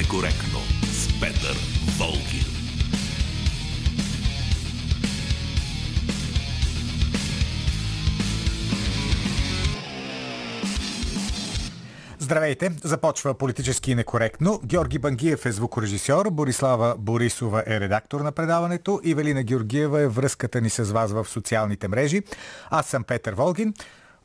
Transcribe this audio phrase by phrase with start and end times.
[0.00, 1.56] некоректно с Петър
[1.98, 2.44] Волгин.
[12.18, 12.72] Здравейте!
[12.82, 14.60] Започва политически некоректно.
[14.64, 20.60] Георги Бангиев е звукорежисьор, Борислава Борисова е редактор на предаването и Велина Георгиева е връзката
[20.60, 22.22] ни с вас в социалните мрежи.
[22.70, 23.74] Аз съм Петър Волгин.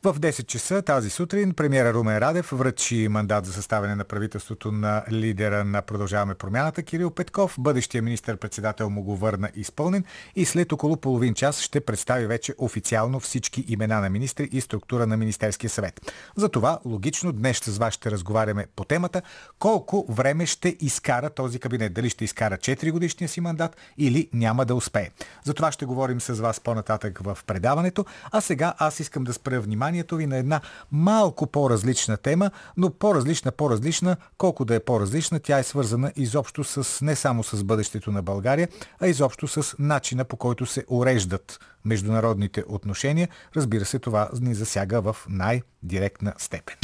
[0.02, 5.04] В 10 часа тази сутрин премиера Румен Радев връчи мандат за съставяне на правителството на
[5.10, 7.54] лидера на Продължаваме промяната Кирил Петков.
[7.58, 10.04] Бъдещия министр-председател му го върна изпълнен
[10.36, 15.06] и след около половин час ще представи вече официално всички имена на министри и структура
[15.06, 16.12] на Министерския съвет.
[16.36, 19.22] Затова логично днес с вас ще разговаряме по темата
[19.58, 21.92] колко време ще изкара този кабинет.
[21.92, 25.10] Дали ще изкара 4 годишния си мандат или няма да успее.
[25.44, 28.04] За това ще говорим с вас по-нататък в предаването.
[28.32, 30.60] А сега аз искам да спра внимание вниманието ви на една
[30.92, 37.04] малко по-различна тема, но по-различна, по-различна, колко да е по-различна, тя е свързана изобщо с
[37.04, 38.68] не само с бъдещето на България,
[39.00, 43.28] а изобщо с начина по който се уреждат международните отношения.
[43.56, 46.76] Разбира се, това ни засяга в най-директна степен.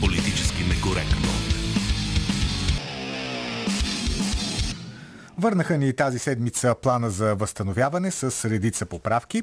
[0.00, 1.28] Политически некоректно.
[5.38, 9.42] Върнаха ни тази седмица плана за възстановяване с редица поправки.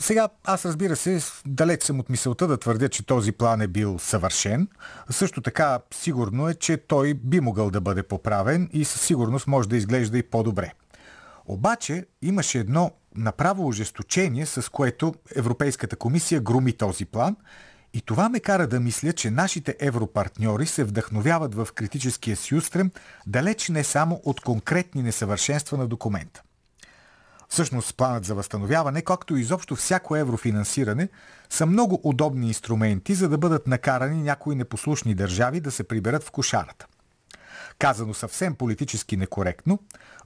[0.00, 3.98] Сега, аз разбира се, далеч съм от мисълта да твърдя, че този план е бил
[3.98, 4.68] съвършен.
[5.10, 9.68] Също така, сигурно е, че той би могъл да бъде поправен и със сигурност може
[9.68, 10.72] да изглежда и по-добре.
[11.46, 17.36] Обаче имаше едно направо ожесточение, с което Европейската комисия громи този план
[17.94, 22.90] и това ме кара да мисля, че нашите европартньори се вдъхновяват в критическия си устрем
[23.26, 26.42] далеч не само от конкретни несъвършенства на документа.
[27.50, 31.08] Всъщност планът за възстановяване, както и изобщо всяко еврофинансиране,
[31.50, 36.30] са много удобни инструменти, за да бъдат накарани някои непослушни държави да се приберат в
[36.30, 36.86] кошарата.
[37.78, 39.78] Казано съвсем политически некоректно,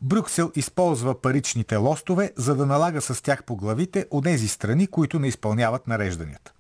[0.02, 5.18] Брюксел използва паричните лостове, за да налага с тях по главите от тези страни, които
[5.18, 6.52] не изпълняват нарежданията.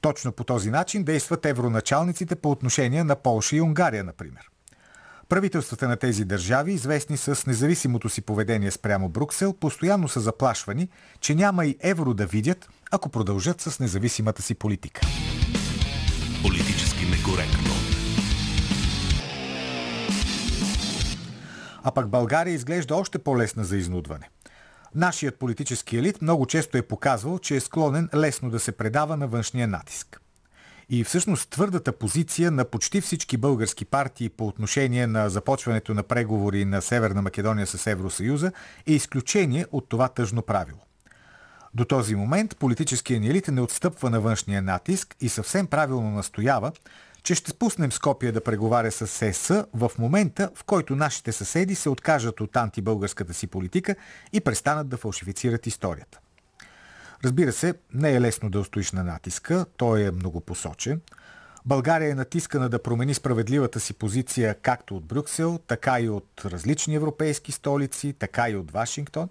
[0.00, 4.50] Точно по този начин действат евроначалниците по отношение на Полша и Унгария, например.
[5.28, 10.88] Правителствата на тези държави, известни с независимото си поведение спрямо Бруксел, постоянно са заплашвани,
[11.20, 15.00] че няма и евро да видят, ако продължат с независимата си политика.
[16.42, 17.70] Политически некоректно.
[21.82, 24.30] А пък България изглежда още по-лесна за изнудване.
[24.94, 29.26] Нашият политически елит много често е показвал, че е склонен лесно да се предава на
[29.26, 30.23] външния натиск.
[30.90, 36.64] И всъщност твърдата позиция на почти всички български партии по отношение на започването на преговори
[36.64, 38.52] на Северна Македония с Евросъюза
[38.86, 40.78] е изключение от това тъжно правило.
[41.74, 46.72] До този момент политическия ни елит не отстъпва на външния натиск и съвсем правилно настоява,
[47.22, 51.88] че ще спуснем Скопия да преговаря с СС в момента, в който нашите съседи се
[51.88, 53.96] откажат от антибългарската си политика
[54.32, 56.18] и престанат да фалшифицират историята.
[57.24, 61.00] Разбира се, не е лесно да устоиш на натиска, той е многопосочен.
[61.64, 66.94] България е натискана да промени справедливата си позиция както от Брюксел, така и от различни
[66.94, 69.28] европейски столици, така и от Вашингтон.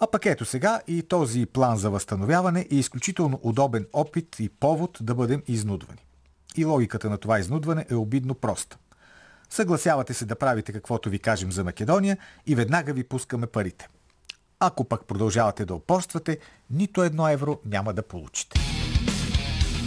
[0.00, 4.98] А пък ето сега и този план за възстановяване е изключително удобен опит и повод
[5.00, 6.04] да бъдем изнудвани.
[6.56, 8.78] И логиката на това изнудване е обидно проста.
[9.50, 13.88] Съгласявате се да правите каквото ви кажем за Македония и веднага ви пускаме парите.
[14.60, 16.38] Ако пък продължавате да опорствате,
[16.70, 18.60] нито едно евро няма да получите.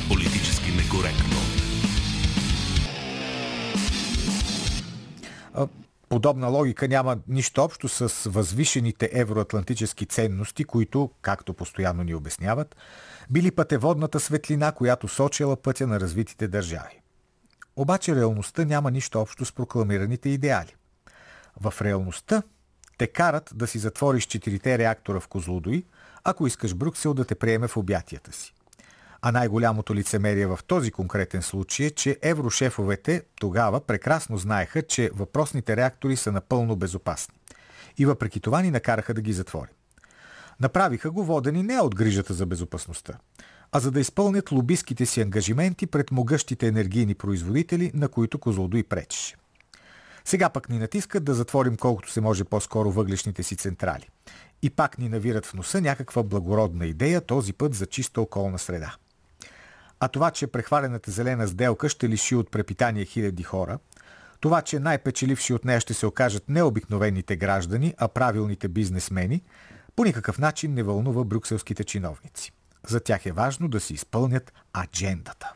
[0.07, 1.39] Политически некоректно.
[6.09, 12.75] Подобна логика няма нищо общо с възвишените евроатлантически ценности, които, както постоянно ни обясняват,
[13.29, 17.01] били пътеводната светлина, която сочила пътя на развитите държави.
[17.75, 20.75] Обаче реалността няма нищо общо с прокламираните идеали.
[21.61, 22.43] В реалността
[22.99, 25.83] те карат да си затвориш четирите реактора в Козлодой,
[26.23, 28.53] ако искаш Брюксел да те приеме в обятията си.
[29.21, 35.75] А най-голямото лицемерие в този конкретен случай е, че еврошефовете тогава прекрасно знаеха, че въпросните
[35.75, 37.35] реактори са напълно безопасни.
[37.97, 39.73] И въпреки това ни накараха да ги затворим.
[40.59, 43.13] Направиха го водени не от грижата за безопасността,
[43.71, 49.38] а за да изпълнят лобиските си ангажименти пред могъщите енергийни производители, на които Козлодой пречеше.
[50.25, 54.09] Сега пък ни натискат да затворим колкото се може по-скоро въглешните си централи.
[54.61, 58.95] И пак ни навират в носа някаква благородна идея, този път за чиста околна среда.
[59.99, 63.79] А това, че прехвалената зелена сделка ще лиши от препитание хиляди хора,
[64.39, 69.41] това, че най-печеливши от нея ще се окажат не обикновените граждани, а правилните бизнесмени,
[69.95, 72.51] по никакъв начин не вълнува брюкселските чиновници.
[72.87, 75.53] За тях е важно да си изпълнят аджендата.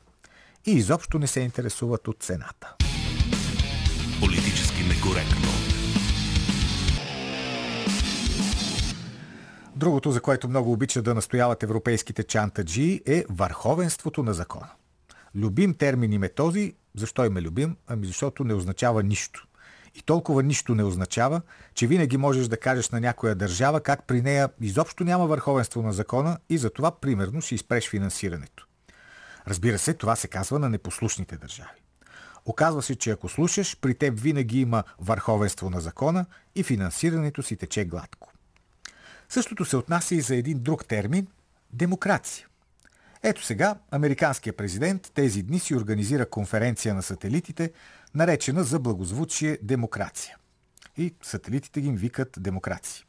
[0.65, 2.75] И изобщо не се интересуват от цената.
[4.19, 5.49] Политически некоректно.
[9.75, 14.69] Другото, за което много обича да настояват европейските чантаджи, е върховенството на закона.
[15.35, 16.73] Любим термин им е този.
[16.95, 17.75] Защо им е любим?
[17.87, 19.47] Ами защото не означава нищо.
[19.95, 21.41] И толкова нищо не означава,
[21.73, 25.93] че винаги можеш да кажеш на някоя държава как при нея изобщо няма върховенство на
[25.93, 28.67] закона и за това примерно си изпреш финансирането.
[29.47, 31.82] Разбира се, това се казва на непослушните държави.
[32.45, 36.25] Оказва се, че ако слушаш, при теб винаги има върховенство на закона
[36.55, 38.33] и финансирането си тече гладко.
[39.29, 41.27] Същото се отнася и за един друг термин–
[41.73, 42.47] демокрация.
[43.23, 47.71] Ето сега, американският президент тези дни си организира конференция на сателитите,
[48.15, 50.37] наречена за благозвучие демокрация.
[50.97, 53.05] И сателитите ги викат демокрации.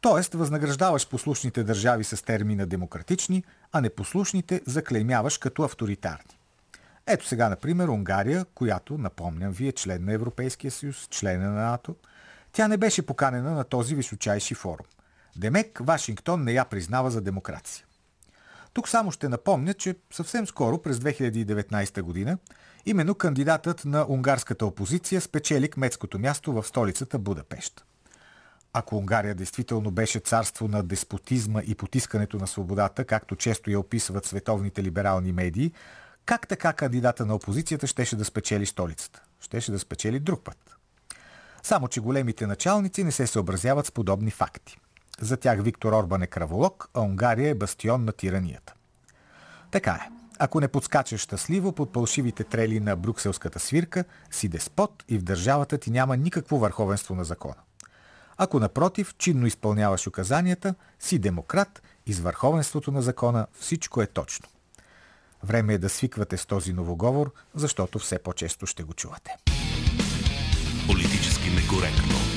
[0.00, 6.35] Тоест, възнаграждаваш послушните държави с термина демократични, а непослушните заклеймяваш като авторитарни.
[7.06, 11.96] Ето сега, например, Унгария, която, напомням ви, е член на Европейския съюз, член на НАТО.
[12.52, 14.86] Тя не беше поканена на този височайши форум.
[15.36, 17.86] Демек, Вашингтон не я признава за демокрация.
[18.72, 22.38] Тук само ще напомня, че съвсем скоро, през 2019 година,
[22.86, 27.84] именно кандидатът на унгарската опозиция спечели кметското място в столицата Будапешт.
[28.72, 34.24] Ако Унгария действително беше царство на деспотизма и потискането на свободата, както често я описват
[34.24, 35.72] световните либерални медии,
[36.26, 39.22] как така кандидата на опозицията щеше да спечели столицата?
[39.40, 40.76] Щеше да спечели друг път.
[41.62, 44.78] Само, че големите началници не се съобразяват с подобни факти.
[45.20, 48.74] За тях Виктор Орбан е краволог, а Унгария е бастион на тиранията.
[49.70, 50.10] Така е.
[50.38, 55.78] Ако не подскачаш щастливо под пълшивите трели на брюкселската свирка, си деспот и в държавата
[55.78, 57.60] ти няма никакво върховенство на закона.
[58.36, 64.48] Ако напротив, чинно изпълняваш указанията, си демократ и с върховенството на закона всичко е точно.
[65.46, 69.30] Време е да свиквате с този новоговор, защото все по-често ще го чувате.
[70.86, 72.35] Политически некоректно.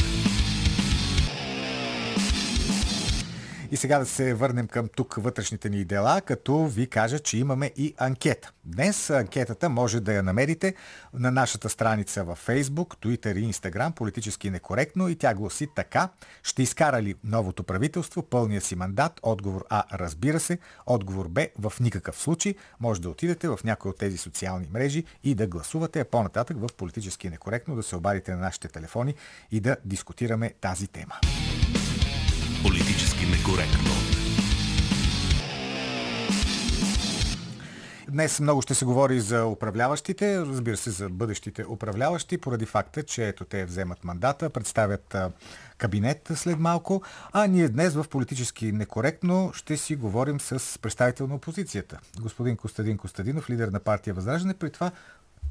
[3.72, 7.72] И сега да се върнем към тук вътрешните ни дела, като ви кажа, че имаме
[7.78, 8.52] и анкета.
[8.66, 10.76] Днес анкетата може да я намерите
[11.14, 16.10] на нашата страница във Facebook, Twitter и Instagram, политически некоректно и тя гласи така.
[16.44, 19.20] Ще изкара ли новото правителство пълния си мандат?
[19.24, 20.58] Отговор А, разбира се.
[20.86, 22.56] Отговор Б, в никакъв случай.
[22.80, 26.70] Може да отидете в някои от тези социални мрежи и да гласувате, а по-нататък в
[26.78, 29.14] политически некоректно да се обадите на нашите телефони
[29.52, 31.16] и да дискутираме тази тема.
[32.64, 33.92] Политически некоректно.
[38.10, 43.28] Днес много ще се говори за управляващите, разбира се за бъдещите управляващи, поради факта, че
[43.28, 45.16] ето те вземат мандата, представят
[45.78, 47.02] кабинет след малко,
[47.32, 52.00] а ние днес в политически некоректно ще си говорим с представител на опозицията.
[52.20, 54.92] Господин Костадин Костадинов, лидер на партия Възраждане, при това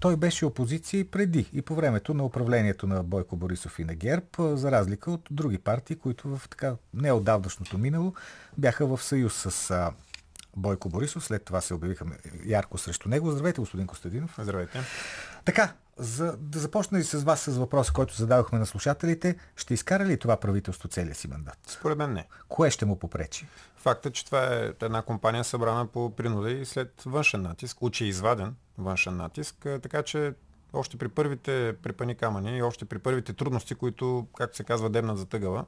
[0.01, 3.95] той беше опозиция и преди, и по времето на управлението на Бойко Борисов и на
[3.95, 8.15] ГЕРБ, за разлика от други партии, които в така неотдавнашното минало
[8.59, 9.93] бяха в съюз с а,
[10.57, 11.25] Бойко Борисов.
[11.25, 12.05] След това се обявиха
[12.47, 13.31] ярко срещу него.
[13.31, 14.35] Здравейте, господин Костадинов.
[14.39, 14.81] Здравейте.
[15.45, 20.05] Така, за да започна и с вас с въпроса, който зададохме на слушателите, ще изкара
[20.05, 21.59] ли това правителство целия си мандат?
[21.67, 22.27] Според мен не.
[22.49, 23.47] Кое ще му попречи?
[23.77, 28.55] Факта, че това е една компания събрана по принуда и след външен натиск, учи изваден
[28.79, 30.35] външен натиск, така че
[30.73, 35.19] още при първите препани камъни и още при първите трудности, които, както се казва, дебнат
[35.19, 35.65] за тъгава,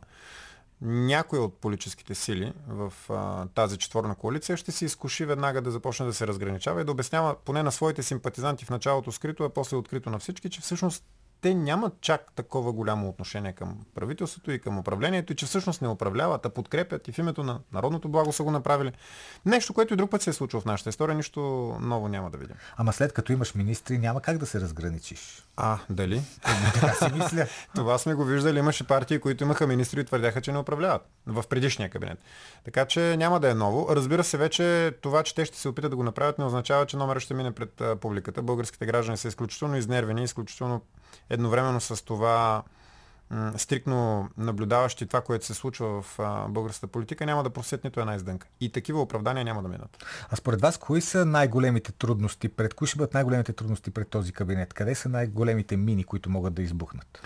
[0.83, 6.07] някой от политическите сили в а, тази четворна коалиция ще се изкуши веднага да започне
[6.07, 9.77] да се разграничава и да обяснява поне на своите симпатизанти в началото скрито, а после
[9.77, 11.05] открито на всички, че всъщност
[11.41, 15.89] те нямат чак такова голямо отношение към правителството и към управлението и че всъщност не
[15.89, 18.93] управляват, а подкрепят и в името на народното благо са го направили.
[19.47, 21.41] Нещо, което и друг път се е случило в нашата история, нищо
[21.81, 22.57] ново няма да видим.
[22.77, 25.45] Ама след като имаш министри, няма как да се разграничиш.
[25.57, 26.23] А, дали?
[26.75, 27.47] така си мисля.
[27.75, 28.59] Това сме го виждали.
[28.59, 32.19] Имаше партии, които имаха министри и твърдяха, че не управляват в предишния кабинет.
[32.65, 33.87] Така че няма да е ново.
[33.91, 36.97] Разбира се, вече това, че те ще се опитат да го направят, не означава, че
[36.97, 38.43] номера ще мине пред публиката.
[38.43, 40.83] Българските граждани са изключително изнервени, изключително
[41.31, 42.63] едновременно с това
[43.57, 48.15] стрикно наблюдаващи това, което се случва в а, българската политика, няма да просят нито една
[48.15, 48.47] издънка.
[48.61, 50.05] И такива оправдания няма да минат.
[50.31, 54.33] А според вас, кои са най-големите трудности пред, кои ще бъдат най-големите трудности пред този
[54.33, 54.75] кабинет?
[54.75, 57.23] Къде са най-големите мини, които могат да избухнат?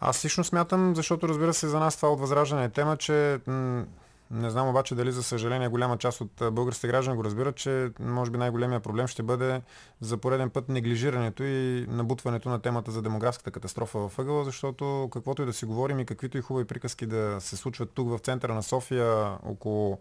[0.00, 3.84] Аз лично смятам, защото разбира се за нас това от възраждане е тема, че м-
[4.30, 8.30] Не знам обаче дали за съжаление голяма част от българските граждани го разбират, че може
[8.30, 9.62] би най-големия проблем ще бъде
[10.00, 15.42] за пореден път неглижирането и набутването на темата за демографската катастрофа в ъгъла, защото каквото
[15.42, 18.54] и да си говорим и каквито и хубави приказки да се случват тук в центъра
[18.54, 19.98] на София около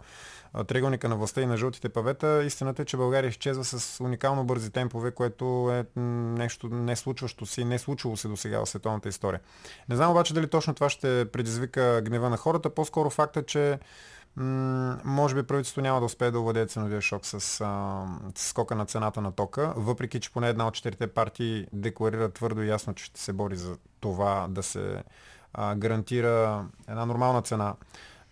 [0.67, 4.71] триъгълника на властта и на жълтите павета, истината е, че България изчезва с уникално бързи
[4.71, 9.39] темпове, което е нещо не случващо си, не случило се до сега в световната история.
[9.89, 13.79] Не знам обаче дали точно това ще предизвика гнева на хората, по-скоро факта, че
[15.05, 17.39] може би правителството няма да успее да овладее ценовия шок с, а,
[18.35, 22.61] с скока на цената на тока, въпреки че поне една от четирите партии декларира твърдо
[22.61, 25.03] и ясно, че ще се бори за това да се
[25.53, 27.75] а, гарантира една нормална цена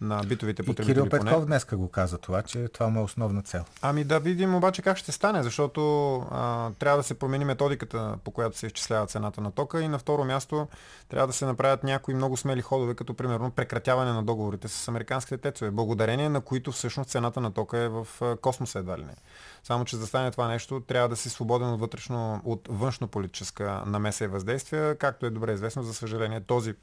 [0.01, 0.91] на битовите потребители.
[0.91, 3.65] И Кирил Петков днес го каза това, че това му е основна цел.
[3.81, 8.31] Ами да видим обаче как ще стане, защото а, трябва да се промени методиката, по
[8.31, 10.67] която се изчислява цената на тока и на второ място
[11.09, 15.37] трябва да се направят някои много смели ходове, като примерно прекратяване на договорите с американските
[15.37, 18.07] тецове, благодарение на които всъщност цената на тока е в
[18.41, 19.15] космоса едва ли не.
[19.63, 23.07] Само, че за да стане това нещо, трябва да си свободен от вътрешно, от външно
[23.07, 26.73] политическа намеса и въздействие, както е добре известно, за съжаление, този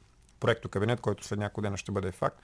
[0.43, 2.39] проекто кабинет, който след няколко дена ще бъде факт,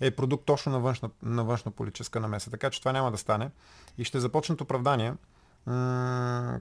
[0.00, 2.50] е продукт точно на външна, на външна политическа намеса.
[2.50, 3.50] Така че това няма да стане.
[3.98, 5.16] И ще започнат оправдания,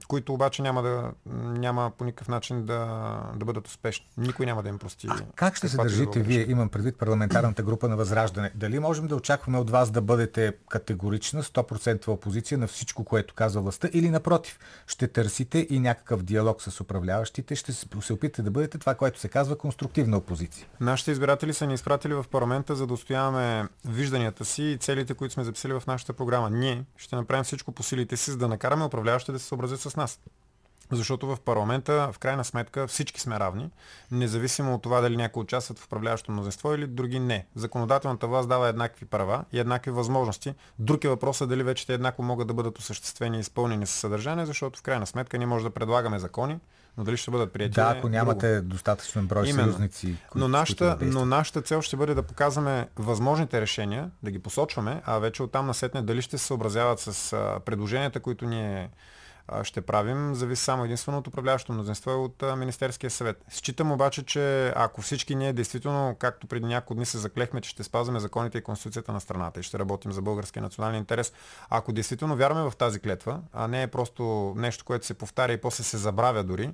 [0.07, 4.05] които обаче няма, да, няма по никакъв начин да, да бъдат успешни.
[4.17, 5.07] Никой няма да им прости.
[5.09, 8.51] А как ще се държите вие, имам предвид парламентарната група на Възраждане?
[8.55, 13.61] Дали можем да очакваме от вас да бъдете категорична, 100% опозиция на всичко, което казва
[13.61, 18.77] властта или напротив, ще търсите и някакъв диалог с управляващите, ще се опитате да бъдете
[18.77, 20.67] това, което се казва конструктивна опозиция?
[20.79, 25.33] Нашите избиратели са ни изпратили в парламента, за да устояваме вижданията си и целите, които
[25.33, 26.49] сме записали в нашата програма.
[26.49, 29.95] Ние ще направим всичко по силите си, за да накараме управляващите да се съобразят с
[29.95, 30.19] нас.
[30.91, 33.69] Защото в парламента, в крайна сметка, всички сме равни,
[34.11, 37.45] независимо от това дали някой участват в управляващото мнозинство или други не.
[37.55, 40.53] Законодателната власт дава еднакви права и еднакви възможности.
[40.79, 44.45] Друг е въпросът дали вече те еднакво могат да бъдат осъществени и изпълнени с съдържание,
[44.45, 46.59] защото в крайна сметка ние може да предлагаме закони,
[46.97, 47.73] но дали ще бъдат прияти?
[47.73, 48.69] Да, ако нямате друго.
[48.69, 49.71] достатъчно брой Именно.
[49.71, 50.05] съюзници.
[50.05, 54.39] Които, но, нашата, да но нашата цел ще бъде да показваме възможните решения, да ги
[54.39, 58.89] посочваме, а вече оттам насетне дали ще се съобразяват с предложенията, които ние
[59.63, 63.45] ще правим, зависи само единствено от управляващото мнозинство и от Министерския съвет.
[63.49, 67.83] Считам обаче, че ако всички ние действително, както преди няколко дни се заклехме, че ще
[67.83, 71.33] спазваме законите и конституцията на страната и ще работим за българския национален интерес,
[71.69, 75.61] ако действително вярваме в тази клетва, а не е просто нещо, което се повтаря и
[75.61, 76.73] после се забравя дори,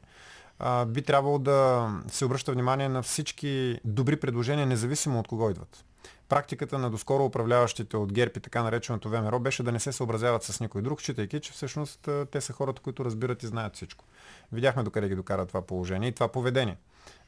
[0.88, 5.84] би трябвало да се обръща внимание на всички добри предложения, независимо от кого идват
[6.30, 10.44] практиката на доскоро управляващите от ГЕРБ и така нареченото ВМРО беше да не се съобразяват
[10.44, 14.06] с никой друг, считайки, че всъщност те са хората, които разбират и знаят всичко.
[14.52, 16.78] Видяхме докъде ги докара това положение и това поведение.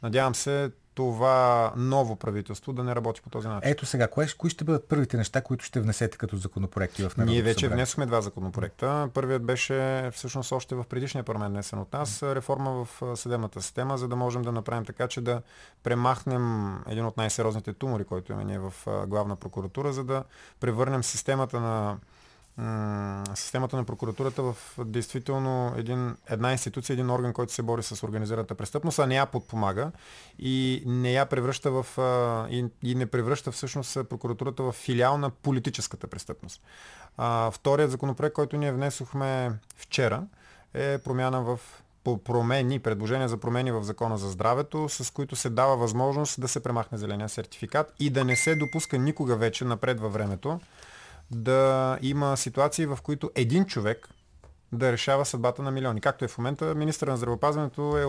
[0.04, 3.72] Надявам се това ново правителство да не работи по този начин.
[3.72, 7.26] Ето сега, кои, кои ще бъдат първите неща, които ще внесете като законопроекти в Народното
[7.26, 7.76] Ние вече събрание?
[7.76, 9.10] внесохме два законопроекта.
[9.14, 14.08] Първият беше всъщност още в предишния парламент внесен от нас, реформа в съдебната система, за
[14.08, 15.42] да можем да направим така, че да
[15.84, 18.74] премахнем един от най-сериозните тумори, който имаме ние в
[19.08, 20.24] главна прокуратура, за да
[20.60, 21.98] превърнем системата на
[23.36, 28.56] системата на прокуратурата в действително един, една институция, един орган, който се бори с организираната
[28.56, 29.92] престъпност, а не я подпомага
[30.40, 31.86] и не я превръща в
[32.52, 36.62] и, и не превръща всъщност прокуратурата в филиал на политическата престъпност.
[37.18, 40.24] А, вторият законопроект, който ние внесохме вчера,
[40.74, 41.60] е промяна в
[42.04, 46.48] по промени, предложения за промени в закона за здравето, с които се дава възможност да
[46.48, 50.60] се премахне зеления сертификат и да не се допуска никога вече напред във времето
[51.32, 54.10] да има ситуации, в които един човек
[54.72, 56.02] да решава съдбата на милиони.
[56.02, 58.06] Както е в момента, министър на здравеопазването е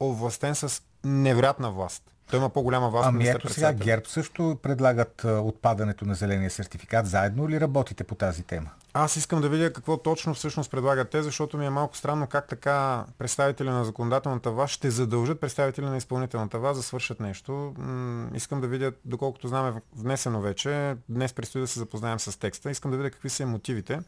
[0.00, 2.15] овластен с невероятна власт.
[2.30, 3.08] Той има по-голяма власт.
[3.08, 7.06] Ами ето сега ГЕРБ също предлагат отпадането на зеления сертификат.
[7.06, 8.70] Заедно ли работите по тази тема?
[8.92, 12.48] Аз искам да видя какво точно всъщност предлагат те, защото ми е малко странно как
[12.48, 17.74] така представители на законодателната власт ще задължат представители на изпълнителната власт да свършат нещо.
[18.34, 22.90] Искам да видя, доколкото знаме внесено вече, днес предстои да се запознаем с текста, искам
[22.90, 24.00] да видя какви са мотивите,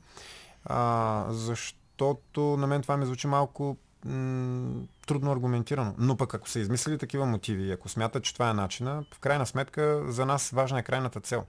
[0.64, 3.76] а, защото на мен това ми звучи малко
[4.08, 5.94] м- трудно аргументирано.
[5.98, 9.18] Но пък ако са измислили такива мотиви и ако смятат, че това е начина, в
[9.18, 11.44] крайна сметка за нас важна е крайната цел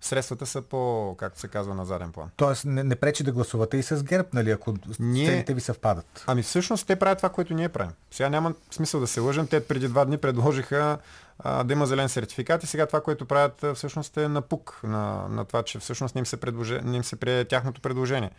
[0.00, 2.28] средствата са по, както се казва, на заден план.
[2.36, 5.26] Тоест не, не пречи да гласувате и с ГЕРБ, нали, ако ние...
[5.26, 6.24] целите ви съвпадат.
[6.26, 7.92] Ами всъщност те правят това, което ние правим.
[8.10, 9.46] Сега няма смисъл да се лъжим.
[9.46, 10.98] Те преди два дни предложиха
[11.44, 15.62] да има зелен сертификат и сега това, което правят всъщност е напук на, на това,
[15.62, 18.30] че всъщност не им се, предложи, не им се прие тяхното предложение.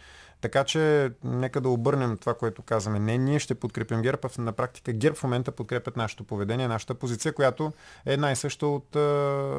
[0.41, 2.99] Така че нека да обърнем това, което казваме.
[2.99, 6.93] Не, ние ще подкрепим ГЕРБ, а на практика ГЕРБ в момента подкрепят нашето поведение, нашата
[6.93, 7.73] позиция, която
[8.05, 8.99] е една и съща от а,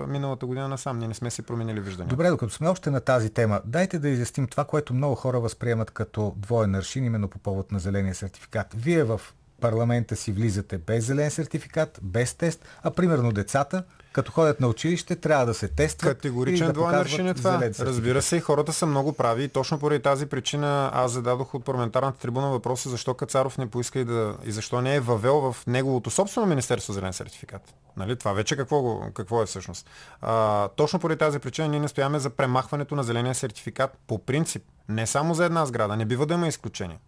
[0.09, 0.99] миналата година насам.
[0.99, 2.09] Ние не сме си променили виждане.
[2.09, 5.91] Добре, докато сме още на тази тема, дайте да изясним това, което много хора възприемат
[5.91, 8.67] като двоен аршин, именно по повод на зеления сертификат.
[8.75, 9.21] Вие в
[9.61, 15.17] парламента си влизате без зелен сертификат, без тест, а примерно децата като ходят на училище,
[15.17, 16.17] трябва да се тестват.
[16.17, 17.71] Категоричен да двоен аршин е това.
[17.81, 21.65] Разбира се, и хората са много прави и точно поради тази причина аз зададох от
[21.65, 25.67] парламентарната трибуна въпроса защо Кацаров не поиска и, да, и защо не е въвел в
[25.67, 27.75] неговото собствено Министерство зелен сертификат.
[27.97, 28.17] Нали?
[28.17, 29.91] Това вече какво, какво е всъщност.
[30.21, 34.63] А, точно поради тази причина ние настояваме за премахването на зеления сертификат по принцип.
[34.89, 36.99] Не само за една сграда, не бива да има изключения.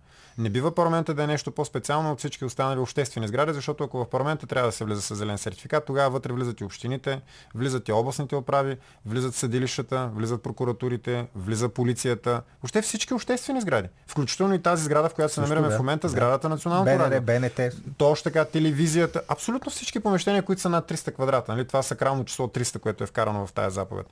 [0.41, 4.11] Не бива парламента да е нещо по-специално от всички останали обществени сгради, защото ако в
[4.11, 7.21] парламента трябва да се влиза с зелен сертификат, тогава вътре влизат и общините,
[7.55, 13.89] влизат и областните управи, влизат съдилищата, влизат прокуратурите, влиза полицията, въобще всички обществени сгради.
[14.07, 15.75] Включително и тази сграда, в която се намираме да.
[15.77, 17.21] в момента, сградата на Националното радио.
[17.21, 17.61] БНТ.
[17.99, 21.53] Точно така, телевизията, абсолютно всички помещения, които са над 300 квадрата.
[21.53, 21.67] Нали?
[21.67, 24.07] Това сакрално число 300, което е вкарано в тази заповед.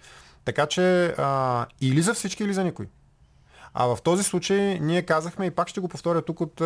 [0.45, 2.87] Така че а, или за всички, или за никой.
[3.81, 6.61] А в този случай ние казахме и пак ще го повторя тук от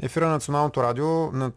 [0.00, 1.52] ефира на Националното радио, на,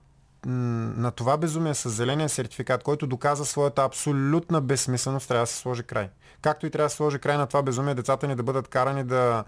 [0.46, 5.84] на това безумие с зеления сертификат, който доказа своята абсолютна безсмисленост, трябва да се сложи
[5.84, 6.10] край.
[6.42, 9.04] Както и трябва да се сложи край на това безумие децата ни да бъдат карани
[9.04, 9.44] да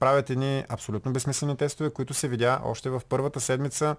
[0.00, 3.96] правят едни абсолютно безсмислени тестове, които се видя още в първата седмица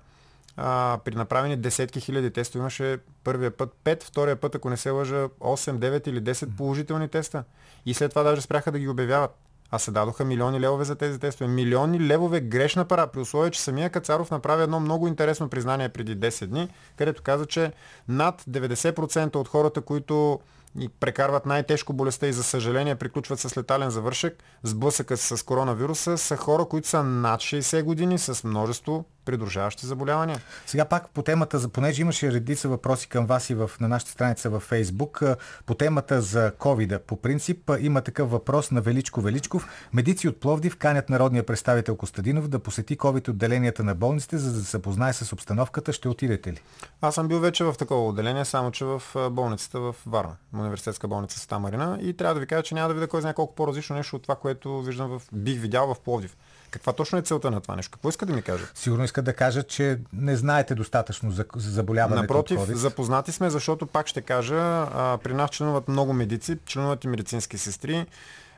[0.58, 4.89] а, при направени десетки хиляди тестове имаше първия път 5, втория път, ако не се
[4.89, 7.44] лъжа, 8, 9 или 10 положителни теста.
[7.86, 9.32] И след това даже спряха да ги обявяват
[9.72, 11.50] а се дадоха милиони левове за тези тестове.
[11.50, 16.18] Милиони левове грешна пара, при условие, че самия Кацаров направи едно много интересно признание преди
[16.18, 17.72] 10 дни, където каза, че
[18.08, 20.40] над 90% от хората, които
[20.80, 26.38] и прекарват най-тежко болестта и за съжаление приключват с летален завършек, сблъсъка с коронавируса, са
[26.38, 30.40] хора, които са над 60 години с множество придружаващи заболявания.
[30.66, 34.12] Сега пак по темата, за, понеже имаше редица въпроси към вас и в, на нашата
[34.12, 35.22] страница във Фейсбук,
[35.66, 37.00] по темата за ковида.
[37.00, 39.68] По принцип има такъв въпрос на Величко Величков.
[39.94, 44.60] Медици от Пловдив канят народния представител Костадинов да посети ковид отделенията на болниците, за да
[44.60, 45.94] се запознае с обстановката.
[45.94, 46.62] Ще отидете ли?
[47.01, 49.01] Аз съм бил вече в такова отделение, само че в
[49.32, 52.94] болницата в Варна, университетска болница с Тамарина и трябва да ви кажа, че няма да
[52.94, 56.38] видя кой знае колко по-различно нещо от това, което виждам в, бих видял в Пловдив.
[56.72, 57.92] Каква точно е целта на това нещо?
[57.92, 58.64] Какво иска да ми каже?
[58.75, 62.74] Сигурно иска да кажа, че не знаете достатъчно за, за заболяването Напротив, от COVID.
[62.74, 67.57] запознати сме, защото пак ще кажа, а, при нас членуват много медици, членуват и медицински
[67.57, 68.05] сестри.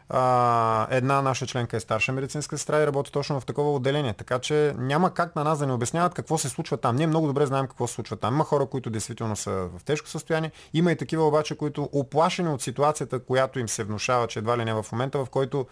[0.09, 4.13] А, една наша членка е старша медицинска сестра и работи точно в такова отделение.
[4.13, 6.95] Така че няма как на нас да ни обясняват какво се случва там.
[6.95, 8.33] Ние много добре знаем какво се случва там.
[8.33, 10.51] Има хора, които действително са в тежко състояние.
[10.73, 14.65] Има и такива обаче, които оплашени от ситуацията, която им се внушава, че едва ли
[14.65, 15.65] не в момента, в който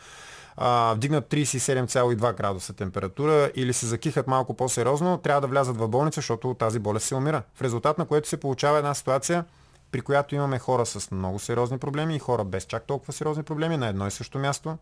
[0.96, 6.54] вдигнат 37,2 градуса температура или се закихат малко по-сериозно, трябва да влязат в болница, защото
[6.54, 7.44] тази болест се умира.
[7.56, 9.46] В резултат на което се получава една ситуация,
[9.92, 13.78] при която имаме хора с много сериозни проблеми и хора без чак толкова сериозни проблеми
[13.78, 14.78] на едно и също място,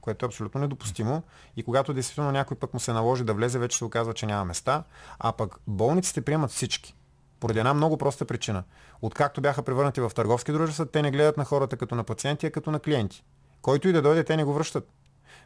[0.00, 1.22] което е абсолютно недопустимо.
[1.56, 4.44] И когато действително някой път му се наложи да влезе, вече се оказва, че няма
[4.44, 4.82] места,
[5.18, 6.94] а пък болниците приемат всички.
[7.40, 8.62] Поради една много проста причина.
[9.02, 12.50] Откакто бяха превърнати в търговски дружества, те не гледат на хората като на пациенти, а
[12.50, 13.24] като на клиенти.
[13.62, 14.88] Който и да дойде, те не го връщат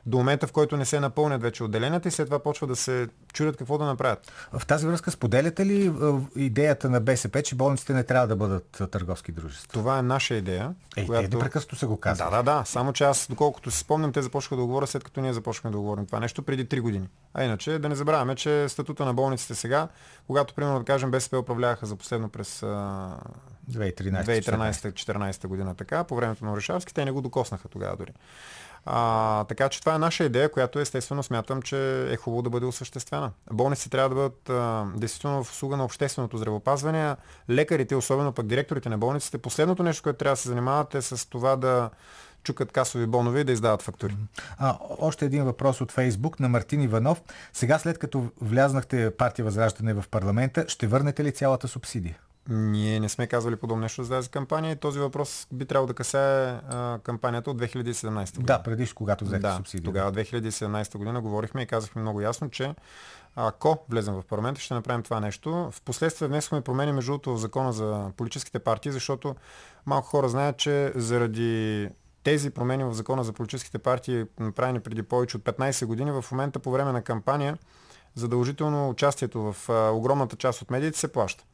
[0.06, 3.08] до момента, в който не се напълнят вече отделенията и след това почва да се
[3.32, 4.32] чудят какво да направят.
[4.52, 5.90] В тази връзка споделяте ли е,
[6.40, 9.72] идеята на БСП, че болниците не трябва да бъдат търговски дружества?
[9.72, 10.74] Това е наша идея.
[10.96, 11.30] Е, която...
[11.30, 12.30] те непрекъснато се го казват.
[12.30, 12.64] Да, да, да.
[12.64, 15.78] Само че аз, доколкото си спомням, те започнаха да говоря след като ние започнахме да
[15.78, 17.08] говорим това нещо преди 3 години.
[17.34, 19.88] А иначе да не забравяме, че статута на болниците сега,
[20.26, 26.52] когато, примерно, да кажем, БСП управляваха за последно през 2013-2014 година така, по времето на
[26.52, 28.12] Орешавски, те не го докоснаха тогава дори.
[28.86, 32.66] А, така че това е наша идея, която естествено смятам, че е хубаво да бъде
[32.66, 33.30] осъществена.
[33.52, 37.16] Болници трябва да бъдат а, действително в услуга на общественото здравеопазване.
[37.50, 41.28] Лекарите, особено пък директорите на болниците, последното нещо, което трябва да се занимават е с
[41.30, 41.90] това да
[42.42, 44.16] чукат касови бонове и да издават фактури.
[44.58, 47.22] А, още един въпрос от Фейсбук на Мартин Иванов.
[47.52, 52.18] Сега след като влязнахте партия Възраждане в парламента, ще върнете ли цялата субсидия?
[52.48, 55.94] Ние не сме казвали подобно нещо за тази кампания и този въпрос би трябвало да
[55.94, 58.46] касае а, кампанията от 2017 година.
[58.46, 59.84] Да, преди когато взехте да, субсидия.
[59.84, 62.74] Тогава 2017 година говорихме и казахме много ясно, че
[63.36, 65.70] ако влезем в парламента, ще направим това нещо.
[65.72, 69.36] Впоследствие внесохме промени между другото в закона за политическите партии, защото
[69.86, 71.88] малко хора знаят, че заради
[72.22, 76.58] тези промени в закона за политическите партии, направени преди повече от 15 години, в момента
[76.58, 77.58] по време на кампания
[78.18, 81.44] Задължително участието в а, огромната част от медиите се плаща.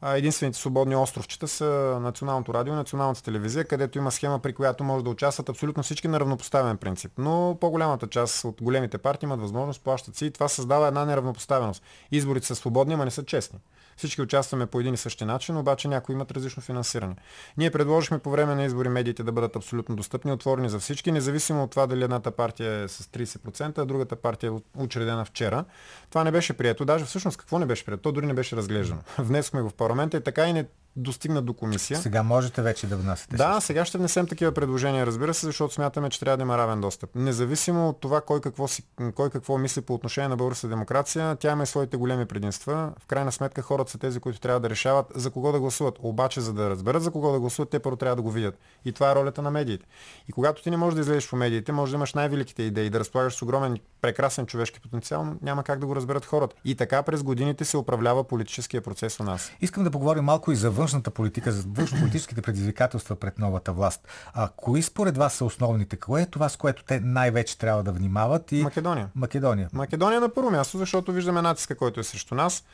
[0.00, 4.84] А, единствените свободни островчета са Националното радио и Националната телевизия, където има схема, при която
[4.84, 7.12] може да участват абсолютно всички на равнопоставен принцип.
[7.18, 11.82] Но по-голямата част от големите партии имат възможност, плащат си и това създава една неравнопоставеност.
[12.12, 13.58] Изборите са свободни, ама не са честни.
[13.98, 17.16] Всички участваме по един и същи начин, обаче някои имат различно финансиране.
[17.56, 21.62] Ние предложихме по време на избори медиите да бъдат абсолютно достъпни, отворени за всички, независимо
[21.62, 25.64] от това дали едната партия е с 30%, а другата партия е учредена вчера.
[26.10, 26.84] Това не беше прието.
[26.84, 28.02] Даже всъщност какво не беше прието?
[28.02, 29.00] То дори не беше разглеждано.
[29.18, 31.98] Внесохме го в парламента и така и не достигна до комисия.
[31.98, 33.36] Сега можете вече да внасяте.
[33.36, 36.80] Да, сега ще внесем такива предложения, разбира се, защото смятаме, че трябва да има равен
[36.80, 37.10] достъп.
[37.14, 38.82] Независимо от това кой какво, си,
[39.14, 42.92] кой какво мисли по отношение на българската демокрация, тя има и своите големи предимства.
[42.98, 45.98] В крайна сметка хората са тези, които трябва да решават за кого да гласуват.
[46.02, 48.58] Обаче, за да разберат за кого да гласуват, те първо трябва да го видят.
[48.84, 49.86] И това е ролята на медиите.
[50.28, 53.00] И когато ти не можеш да излезеш по медиите, може да имаш най-великите идеи, да
[53.00, 56.56] разполагаш с огромен, прекрасен човешки потенциал, но няма как да го разберат хората.
[56.64, 59.52] И така през годините се управлява политическия процес у нас.
[59.60, 64.08] Искам да поговорим малко и за външната политика, за външно-политическите предизвикателства пред новата власт.
[64.34, 65.96] А кои според вас са основните?
[65.96, 68.52] Кое е това, с което те най-вече трябва да внимават?
[68.52, 68.62] И...
[68.62, 69.08] Македония.
[69.14, 69.68] Македония.
[69.72, 72.64] Македония на първо място, защото виждаме натиска, който е срещу нас.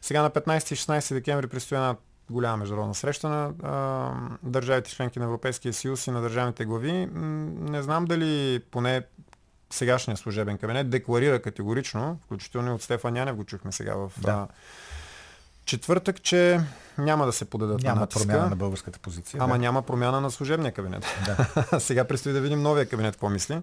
[0.00, 1.96] Сега на 15 и 16 декември предстои една
[2.30, 4.10] голяма международна среща на а,
[4.42, 7.08] държавите членки на Европейския съюз и на държавните глави.
[7.12, 9.02] Не знам дали поне
[9.70, 14.48] сегашния служебен кабинет декларира категорично, включително и от Стефан Янев го чухме сега в да.
[15.64, 16.60] Четвъртък, че
[16.98, 18.28] няма да се подадат няма на натиска.
[18.28, 19.42] промяна на българската позиция.
[19.42, 19.58] Ама да.
[19.58, 21.06] няма промяна на служебния кабинет.
[21.26, 21.80] Да.
[21.80, 23.62] Сега предстои да видим новия кабинет какво мисли.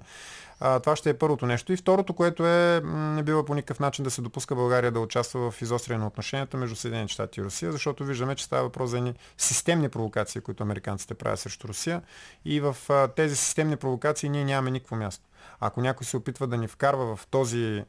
[0.62, 1.74] А, това ще е първото нещо.
[1.74, 5.52] И второто, което е, не бива по никакъв начин да се допуска България да участва
[5.52, 8.98] в изостряне на отношенията между Съединените щати и Русия, защото виждаме, че става въпрос за
[8.98, 12.02] едни системни провокации, които американците правят срещу Русия.
[12.46, 15.24] И в а, тези системни провокации ние нямаме никакво място.
[15.60, 17.84] Ако някой се опитва да ни вкарва в този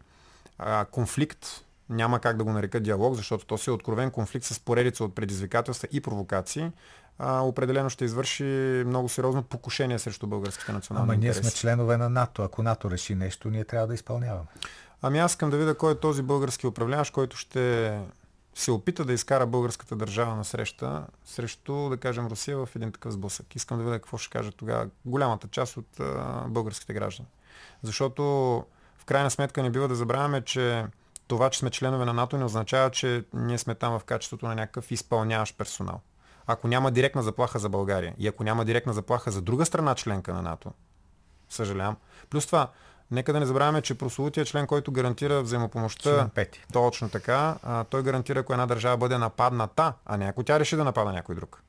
[0.58, 4.60] а, конфликт, няма как да го нарека диалог, защото то си е откровен конфликт с
[4.60, 6.70] поредица от предизвикателства и провокации,
[7.18, 8.44] а, определено ще извърши
[8.86, 11.40] много сериозно покушение срещу българските национални Ама интереси.
[11.40, 12.42] ние сме членове на НАТО.
[12.42, 14.46] Ако НАТО реши нещо, ние трябва да изпълняваме.
[15.02, 17.98] Ами аз искам да видя кой е този български управляващ, който ще
[18.54, 23.12] се опита да изкара българската държава на среща срещу, да кажем, Русия в един такъв
[23.12, 23.56] сблъсък.
[23.56, 27.28] Искам да видя какво ще каже тогава голямата част от а, българските граждани.
[27.82, 28.22] Защото
[28.98, 30.84] в крайна сметка не бива да забравяме, че
[31.30, 34.54] това, че сме членове на НАТО не означава, че ние сме там в качеството на
[34.54, 36.00] някакъв изпълняващ персонал.
[36.46, 40.34] Ако няма директна заплаха за България и ако няма директна заплаха за друга страна членка
[40.34, 40.72] на НАТО,
[41.48, 41.96] съжалявам.
[42.30, 42.68] Плюс това,
[43.10, 46.64] нека да не забравяме, че прословутия член, който гарантира взаимопомощта, Член пети.
[46.72, 50.76] точно така, а, той гарантира, ако една държава бъде нападната, а не ако тя реши
[50.76, 51.62] да напада някой друг.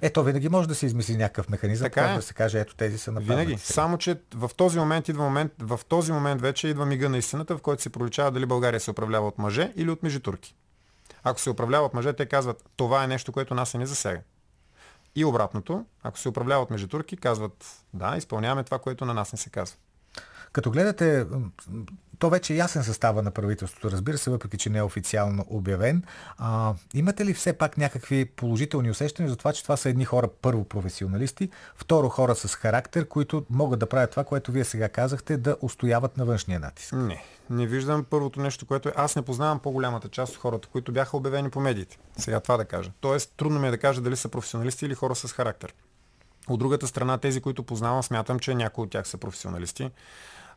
[0.00, 2.16] Ето, винаги може да се измисли някакъв механизъм, Така е.
[2.16, 3.46] да се каже, ето тези са нападнати.
[3.46, 3.62] Винаги.
[3.62, 7.56] Само, че в този момент идва момент, в този момент вече идва мига на истината,
[7.56, 10.54] в който се проличава дали България се управлява от мъже или от межитурки.
[11.24, 14.20] Ако се управлява от мъже, те казват, това е нещо, което нас не засяга.
[15.14, 19.38] И обратното, ако се управлява от межитурки, казват, да, изпълняваме това, което на нас не
[19.38, 19.76] се казва.
[20.52, 21.26] Като гледате,
[22.18, 26.02] то вече е ясен състава на правителството, разбира се, въпреки че не е официално обявен.
[26.38, 30.28] А, имате ли все пак някакви положителни усещания за това, че това са едни хора,
[30.42, 35.36] първо професионалисти, второ хора с характер, които могат да правят това, което вие сега казахте,
[35.36, 36.92] да устояват на външния натиск?
[36.92, 38.92] Не, не виждам първото нещо, което е.
[38.96, 41.98] Аз не познавам по-голямата част от хората, които бяха обявени по медиите.
[42.16, 42.90] Сега това да кажа.
[43.00, 45.74] Тоест, трудно ми е да кажа дали са професионалисти или хора с характер.
[46.48, 49.90] От другата страна, тези, които познавам, смятам, че някои от тях са професионалисти,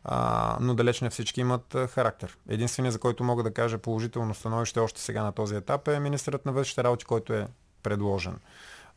[0.03, 2.37] а, но далеч не всички имат характер.
[2.49, 6.45] Единственият, за който мога да кажа положително становище още сега на този етап е министърът
[6.45, 7.47] на вътрешните работи, който е
[7.83, 8.35] предложен.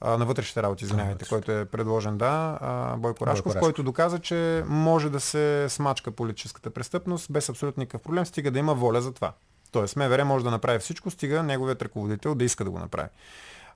[0.04, 2.58] На вътрешните работи, извинявайте, който е предложен, да,
[2.98, 3.60] Бойко Рашков, Рашков.
[3.60, 8.58] който доказа, че може да се смачка политическата престъпност без абсолютно никакъв проблем, стига да
[8.58, 9.32] има воля за това.
[9.72, 13.08] Тоест, МВР може да направи всичко, стига неговият ръководител да иска да го направи.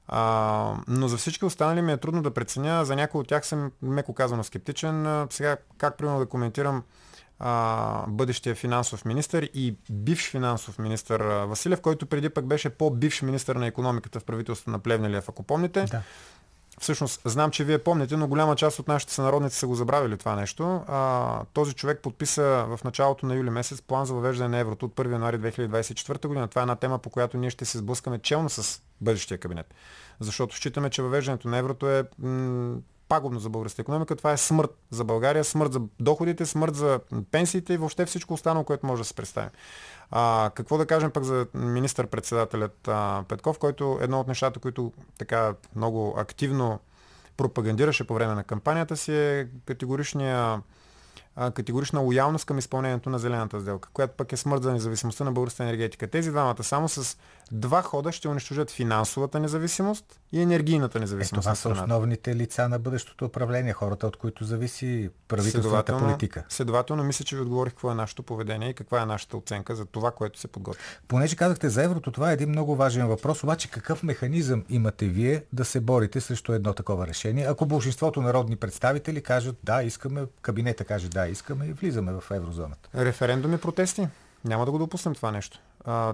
[0.08, 2.84] А, но за всички останали ми е трудно да преценя.
[2.84, 5.26] За някои от тях съм, меко казано, скептичен.
[5.30, 6.82] Сега, как примерно да коментирам
[7.38, 13.54] а, бъдещия финансов министр и бивш финансов министр Василев, който преди пък беше по-бивш министр
[13.54, 15.84] на економиката в правителството на Плевнелиев, ако помните.
[15.84, 16.02] Да.
[16.80, 20.34] Всъщност, знам, че вие помните, но голяма част от нашите сънародници са го забравили това
[20.36, 20.82] нещо.
[20.88, 24.94] А, този човек подписа в началото на юли месец план за въвеждане на еврото от
[24.94, 26.48] 1 януари 2024 година.
[26.48, 29.74] Това е една тема, по която ние ще се сблъскаме челно с бъдещия кабинет.
[30.20, 32.76] Защото считаме, че въвеждането на еврото е м-
[33.08, 34.16] пагубно за българската економика.
[34.16, 38.64] Това е смърт за България, смърт за доходите, смърт за пенсиите и въобще всичко останало,
[38.64, 39.48] което може да се представи.
[40.10, 45.54] А, какво да кажем пък за министър-председателят а, Петков, който едно от нещата, които така
[45.76, 46.80] много активно
[47.36, 50.62] пропагандираше по време на кампанията си е категоричния
[51.54, 55.62] категорична лоялност към изпълнението на зелената сделка, която пък е смърт за независимостта на българската
[55.62, 56.06] енергетика.
[56.06, 57.18] Тези двамата само с
[57.52, 61.42] два хода ще унищожат финансовата независимост и енергийната Е, независимост.
[61.42, 66.44] това на са основните лица на бъдещото управление, хората, от които зависи правителствената политика.
[66.48, 69.84] следователно, мисля, че ви отговорих какво е нашето поведение и каква е нашата оценка за
[69.84, 70.82] това, което се подготвя.
[71.08, 75.44] Понеже казахте за еврото, това е един много важен въпрос, обаче какъв механизъм имате вие
[75.52, 77.46] да се борите срещу едно такова решение?
[77.46, 82.88] Ако большинството народни представители кажат да, искаме, кабинета каже да, искаме и влизаме в еврозоната.
[82.94, 84.08] Референдуми, протести.
[84.44, 85.60] Няма да го допуснем това нещо.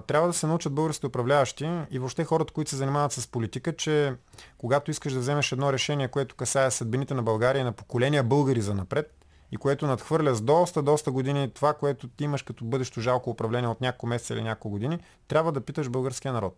[0.07, 4.13] Трябва да се научат българските управляващи и въобще хората, които се занимават с политика, че
[4.57, 8.61] когато искаш да вземеш едно решение, което касае съдбините на България и на поколения българи
[8.61, 13.01] за напред, и което надхвърля с доста, доста години това, което ти имаш като бъдещо
[13.01, 16.57] жалко управление от няколко месеца или няколко години, трябва да питаш българския народ.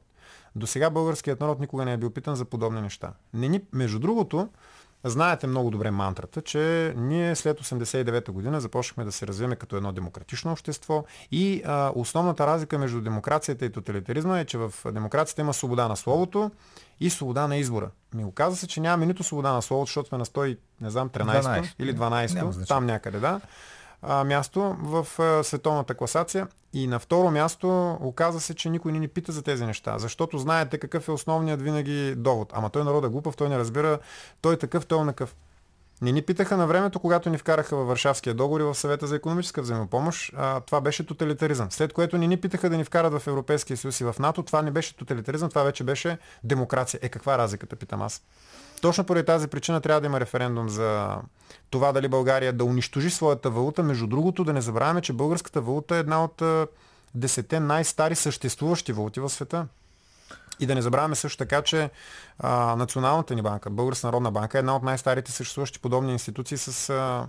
[0.56, 3.14] До сега българският народ никога не е бил питан за подобни неща.
[3.34, 4.50] Не ни, между другото,
[5.04, 9.92] знаете много добре мантрата, че ние след 89-та година започнахме да се развиваме като едно
[9.92, 15.54] демократично общество и а, основната разлика между демокрацията и тоталитаризма е, че в демокрацията има
[15.54, 16.52] свобода на словото
[17.00, 17.90] и свобода на избора.
[18.16, 21.10] Ми оказа се, че нямаме нито свобода на словото, защото сме на 100, не знам,
[21.10, 21.74] 13 12.
[21.80, 22.66] или Няма 12 значение.
[22.66, 23.42] там някъде, да
[24.02, 26.48] а, място в а, световната класация.
[26.74, 30.38] И на второ място оказа се, че никой не ни пита за тези неща, защото
[30.38, 32.52] знаете какъв е основният винаги довод.
[32.54, 34.00] Ама той народ е глупав, той не разбира,
[34.42, 35.36] той е такъв, той е накъв.
[36.02, 39.16] Не ни питаха на времето, когато ни вкараха във Варшавския договор и в съвета за
[39.16, 40.34] економическа взаимопомощ.
[40.38, 41.72] А, това беше тоталитаризъм.
[41.72, 44.44] След което ни ни питаха да ни вкарат в Европейския съюз и в НАТО.
[44.44, 47.00] Това не беше тоталитаризъм, това вече беше демокрация.
[47.04, 48.22] Е, каква е разликата, питам аз.
[48.82, 51.16] Точно поради тази причина трябва да има референдум за
[51.70, 53.84] това дали България да унищожи своята валута.
[53.84, 56.42] Между другото, да не забравяме, че българската валута е една от
[57.16, 59.68] десете най-стари съществуващи валути в света.
[60.60, 61.90] И да не забравяме също така, че
[62.40, 66.90] а, Националната ни банка, Българска народна банка, е една от най-старите съществуващи подобни институции с
[66.90, 67.28] а,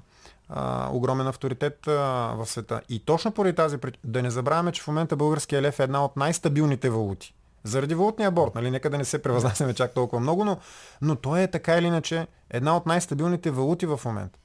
[0.48, 1.92] а, огромен авторитет а,
[2.37, 2.80] в света.
[2.88, 6.04] И точно поради тази причина, да не забравяме, че в момента българския лев е една
[6.04, 7.34] от най-стабилните валути.
[7.64, 8.70] Заради валутния борт, нали?
[8.70, 10.58] Нека да не се превъзнасяме чак толкова много, но,
[11.02, 14.38] но той е така или иначе една от най-стабилните валути в момента.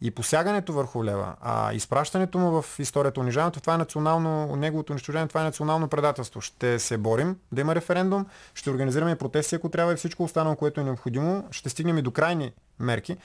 [0.00, 5.28] И посягането върху лева, а изпращането му в историята, унижаването, това е национално, неговото унищожение,
[5.28, 6.40] това е национално предателство.
[6.40, 10.80] Ще се борим да има референдум, ще организираме протести, ако трябва и всичко останало, което
[10.80, 11.44] е необходимо.
[11.50, 13.16] Ще стигнем и до крайни мерки,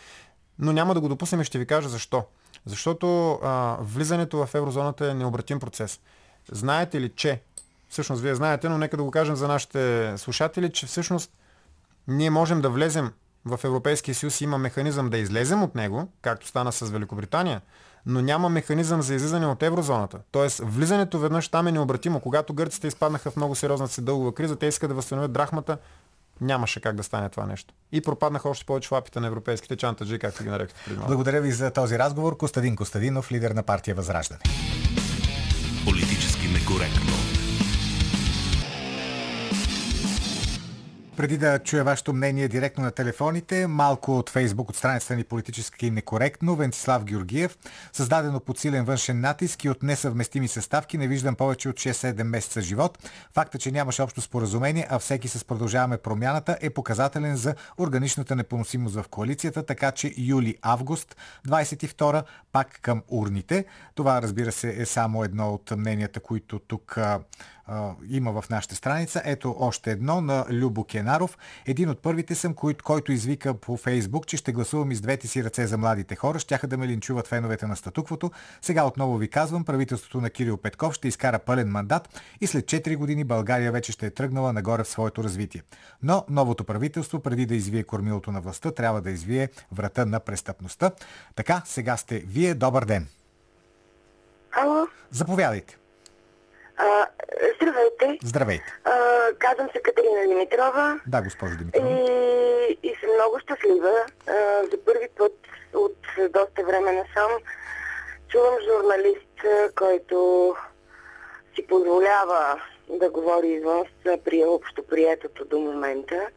[0.59, 2.23] но няма да го допуснем и ще ви кажа защо.
[2.65, 5.99] Защото а, влизането в еврозоната е необратим процес.
[6.51, 7.41] Знаете ли, че,
[7.91, 11.31] всъщност вие знаете, но нека да го кажем за нашите слушатели, че всъщност
[12.07, 13.11] ние можем да влезем
[13.45, 17.61] в Европейския съюз и има механизъм да излезем от него, както стана с Великобритания,
[18.05, 20.19] но няма механизъм за излизане от еврозоната.
[20.31, 22.19] Тоест, влизането веднъж там е необратимо.
[22.19, 25.77] Когато гърците изпаднаха в много сериозна си дългова криза, те искат да възстановят драхмата,
[26.41, 27.73] нямаше как да стане това нещо.
[27.91, 30.99] И пропаднаха още повече лапите на европейските чантаджи, както ги нарекохте преди.
[31.07, 32.37] Благодаря ви за този разговор.
[32.37, 34.41] Костадин Костадинов, лидер на партия Възраждане.
[35.85, 36.30] Политически
[41.17, 45.91] Преди да чуя вашето мнение директно на телефоните, малко от Фейсбук, от страницата ни политически
[45.91, 47.57] некоректно, Венцислав Георгиев,
[47.93, 52.61] създадено под силен външен натиск и от несъвместими съставки, не виждам повече от 6-7 месеца
[52.61, 53.09] живот.
[53.33, 58.95] Факта, че нямаше общо споразумение, а всеки с продължаваме промяната, е показателен за органичната непоносимост
[58.95, 61.15] в коалицията, така че юли-август
[61.47, 63.65] 22 пак към урните.
[63.95, 66.97] Това, разбира се, е само едно от мненията, които тук
[67.65, 69.21] а, има в нашата страница.
[69.25, 71.37] Ето още едно на Любо Кенаров.
[71.65, 75.43] Един от първите съм, кой, който извика по Фейсбук, че ще гласувам из двете си
[75.43, 76.39] ръце за младите хора.
[76.39, 78.31] Щяха да ме линчуват феновете на статуквото.
[78.61, 82.95] Сега отново ви казвам, правителството на Кирил Петков ще изкара пълен мандат и след 4
[82.95, 85.63] години България вече ще е тръгнала нагоре в своето развитие.
[86.03, 90.91] Но новото правителство, преди да извие кормилото на властта, трябва да извие врата на престъпността.
[91.35, 92.53] Така, сега сте вие.
[92.53, 93.07] Добър ден!
[94.51, 95.77] Ало, Заповядайте.
[96.81, 97.07] А,
[97.55, 98.17] здравейте.
[98.23, 98.63] Здравейте.
[98.83, 98.91] А,
[99.39, 101.87] казвам се Катерина Димитрова Да, госпожо Димитрова.
[101.89, 104.05] и, и съм много щастлива.
[104.27, 104.33] А,
[104.71, 105.33] за първи път
[105.73, 105.97] от
[106.29, 107.31] доста време насам
[108.29, 109.27] чувам журналист,
[109.75, 110.55] който
[111.55, 113.83] си позволява да говори извън
[114.25, 116.27] при общо приетото до момента,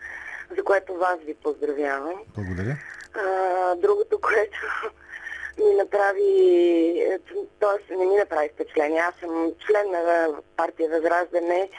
[0.56, 2.14] за което вас ви поздравявам.
[2.36, 2.76] Благодаря.
[3.14, 4.58] А, другото, което
[5.58, 7.18] ми направи,
[7.60, 7.96] т.е.
[7.96, 9.00] не ми направи впечатление.
[9.00, 11.70] Аз съм член на партия Възраждане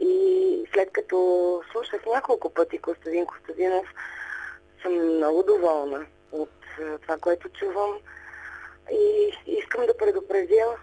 [0.00, 1.16] и след като
[1.72, 3.86] слушах няколко пъти Костадин Костадинов,
[4.82, 7.98] съм много доволна от а, това, което чувам
[8.92, 10.76] и искам да предупредя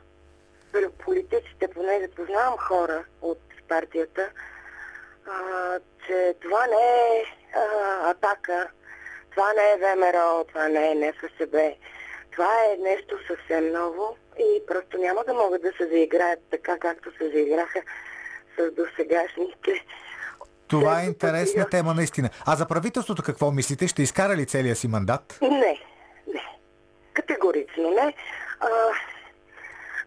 [1.06, 4.30] политиците, поне да познавам хора от партията,
[6.08, 7.24] че това не е
[8.04, 8.68] атака,
[9.32, 11.74] това не е ВМРО, това не е НФСБ,
[12.38, 17.12] това е нещо съвсем ново и просто няма да могат да се заиграят така, както
[17.18, 17.82] се заиграха
[18.58, 19.86] с досегашните.
[20.68, 22.30] Това е интересна тема наистина.
[22.46, 23.88] А за правителството какво мислите?
[23.88, 25.38] Ще изкара ли целия си мандат?
[25.42, 25.80] Не,
[26.28, 26.44] не.
[27.14, 28.14] Категорично не.
[28.60, 28.70] А,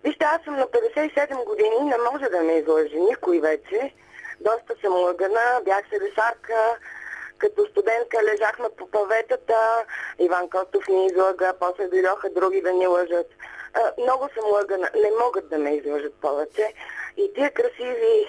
[0.04, 3.94] вижте, аз съм на 57 години, не може да ме излъжи никой вече.
[4.40, 6.78] Доста съм лъгана, бях седесарка,
[7.40, 9.84] като студентка лежахме по паветата,
[10.18, 13.26] Иван Костов ни излъга, после дойдоха други да ни лъжат.
[13.74, 16.74] А, много съм лъгана, не могат да ме излъжат повече.
[17.16, 18.26] И тия красиви...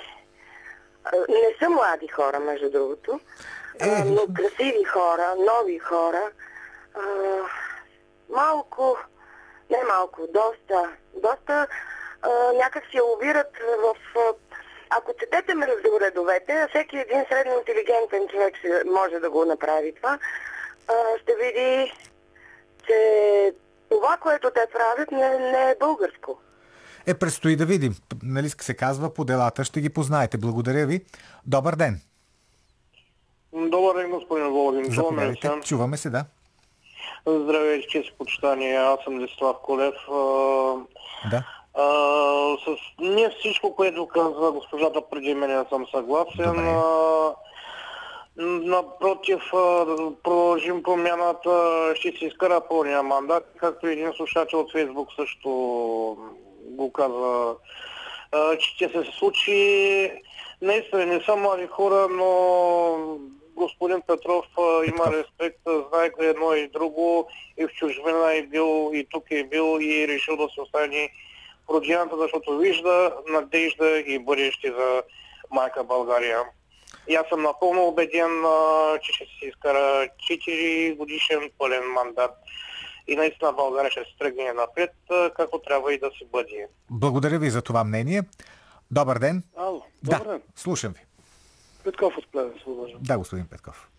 [1.03, 3.19] а, Не са млади хора, между другото,
[3.81, 4.03] а, Е.
[4.05, 6.31] но красиви хора, нови хора,
[6.93, 7.01] а,
[8.29, 8.97] малко,
[9.69, 11.67] не малко, доста, доста
[12.21, 13.95] а, някак си лобират в...
[14.97, 18.53] Ако четете между редовете, всеки един средно интелигентен човек
[18.95, 20.19] може да го направи това,
[21.21, 21.93] ще види,
[22.87, 22.97] че
[23.89, 26.39] това, което те правят, не, не е българско.
[27.07, 27.95] Е, предстои да видим.
[28.23, 30.37] Нали се казва по делата, ще ги познаете.
[30.37, 31.05] Благодаря ви.
[31.45, 32.01] Добър ден.
[33.53, 34.91] Добър ден, господин Володин.
[34.91, 35.59] Чуваме се?
[35.63, 36.25] Чуваме се, да.
[37.27, 38.75] Здравейте, чест почитание.
[38.75, 39.95] Аз съм Десислав Колев.
[41.31, 41.60] Да.
[41.73, 41.83] А,
[42.57, 46.45] с не всичко, което каза госпожата преди мен, съм съгласен.
[46.45, 46.61] Добре.
[46.67, 47.33] А,
[48.65, 49.85] напротив, а,
[50.23, 55.49] продължим промяната, ще се изкара пълния мандат, както един слушател от Фейсбук също
[56.65, 57.55] го каза,
[58.31, 60.11] а, че ще се случи.
[60.61, 63.17] Наистина не са млади хора, но
[63.55, 69.07] господин Петров а, има респект, знае едно и друго, и в чужбина е бил, и
[69.11, 71.09] тук е бил, и е решил да се остане
[71.69, 75.03] родината, защото вижда надежда и бъдеще за
[75.51, 76.39] майка България.
[77.07, 78.43] И аз съм напълно убеден,
[79.01, 82.31] че ще се изкара 4 годишен пълен мандат
[83.07, 84.91] и наистина България ще се тръгне напред,
[85.35, 86.67] както трябва и да си бъде.
[86.89, 88.23] Благодаря ви за това мнение.
[88.91, 89.43] Добър ден.
[89.57, 90.41] Ало, Да, добър ден.
[90.55, 90.99] слушам ви.
[91.83, 92.95] Петков от Плевен, се.
[92.99, 93.89] Да, господин Петков.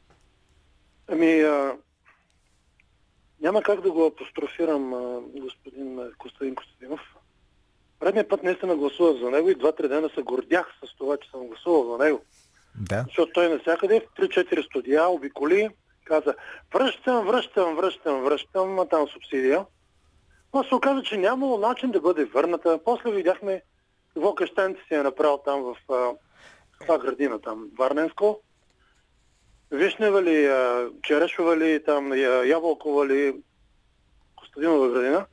[1.09, 1.77] Ами, а,
[3.41, 7.01] няма как да го апострофирам а, господин Костадин Костадинов.
[8.03, 11.47] Предния път наистина гласувах за него и два-три дена се гордях с това, че съм
[11.47, 12.21] гласувал за него.
[12.81, 13.05] Да.
[13.07, 15.69] Защото той навсякъде в 3-4 студия обиколи,
[16.05, 16.35] каза
[16.75, 19.67] връщам, връщам, връщам, връщам, а там субсидия.
[20.55, 22.81] Но се оказа, че нямало начин да бъде върната.
[22.85, 23.63] После видяхме
[24.15, 25.77] какво къщенце си е направил там в
[26.81, 28.41] това градина там, Варненско.
[29.71, 30.51] Вишнева ли,
[31.03, 32.13] Черешова ли, там,
[32.47, 33.43] Ябълкова ли,
[34.37, 35.27] Костадинова градина.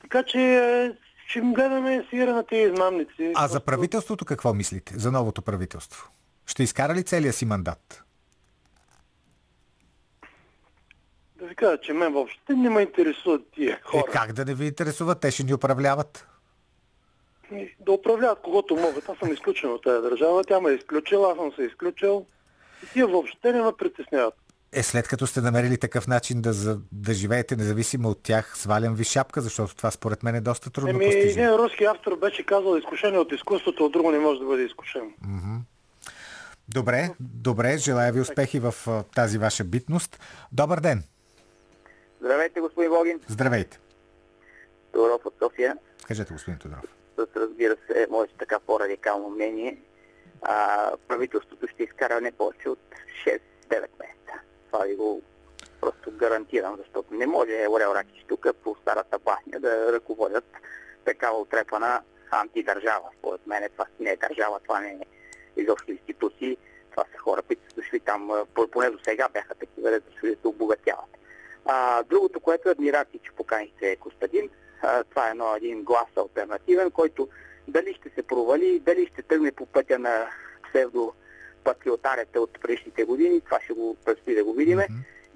[0.00, 0.92] Така че е,
[1.28, 3.32] ще гледаме сира на тези измамници.
[3.36, 4.94] А за правителството какво мислите?
[4.96, 6.10] За новото правителство?
[6.46, 8.02] Ще изкара ли целия си мандат?
[11.36, 14.04] Да ви кажа, че мен въобще не ме интересуват тия Е, хора.
[14.12, 15.20] как да не ви интересуват?
[15.20, 16.26] Те ще ни управляват.
[17.80, 19.08] Да управляват когото могат.
[19.08, 22.26] Аз съм изключен от тази държава, тя ме е изключила, аз съм се изключил.
[22.84, 24.34] И тия въобще не ме притесняват.
[24.72, 28.94] Е, след като сте намерили такъв начин да, за, да живеете независимо от тях, свалям
[28.94, 31.44] ви шапка, защото това според мен е доста трудно Еми, постижимо.
[31.44, 35.10] един руски автор беше казал, изкушение от изкуството, от друго не може да бъде изкушено.
[36.68, 38.74] Добре, добре, желая ви успехи в
[39.14, 40.20] тази ваша битност.
[40.52, 41.02] Добър ден!
[42.20, 43.20] Здравейте, господин Богин.
[43.28, 43.78] Здравейте!
[44.92, 45.76] Тодоров от София.
[46.08, 46.84] Кажете, господин Тодоров.
[47.18, 49.78] С, разбира се, моето така по-радикално мнение.
[50.42, 52.78] А, правителството ще изкара не повече от
[53.26, 53.38] 6-9
[53.70, 54.32] месеца.
[54.72, 55.22] Това ви го
[55.80, 60.44] просто гарантирам, защото не може Орел Ракиш тук по старата бахня да ръководят
[61.04, 63.08] такава отрепана антидържава.
[63.18, 65.06] Според мен това не е държава, това не е
[65.56, 66.56] изобщо институции.
[66.90, 68.30] Това са хора, които са дошли там,
[68.72, 71.18] поне до сега бяха такива, да дошли да се обогатяват.
[71.64, 74.50] А, другото, което е адмирации, че поканихте Костадин.
[74.82, 77.28] А, това е едно, един глас альтернативен, който
[77.68, 80.30] дали ще се провали, дали ще тръгне по пътя на
[81.58, 84.86] псевдопатриотарите от предишните години, това ще го предстои да го видиме.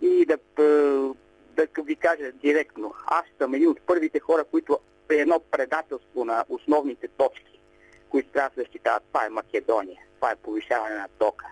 [0.03, 1.15] И да, п-
[1.57, 6.45] да ви кажа директно, аз съм един от първите хора, които при едно предателство на
[6.49, 7.61] основните точки,
[8.09, 11.47] които трябва да защитават, това е Македония, това е повишаване на тока,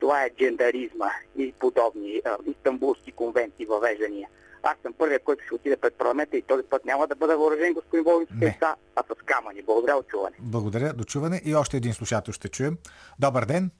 [0.00, 4.28] това е джендаризма и подобни а, истанбулски конвенции, въвеждания.
[4.62, 7.72] Аз съм първият, който ще отиде пред парламента и този път няма да бъда въоръжен,
[7.72, 8.62] господин Богдан, с
[8.96, 9.62] а с камъни.
[9.62, 10.36] Благодаря от чуване.
[10.38, 11.42] Благодаря, дочуване.
[11.44, 12.78] И още един слушател ще чуем.
[13.18, 13.70] Добър ден!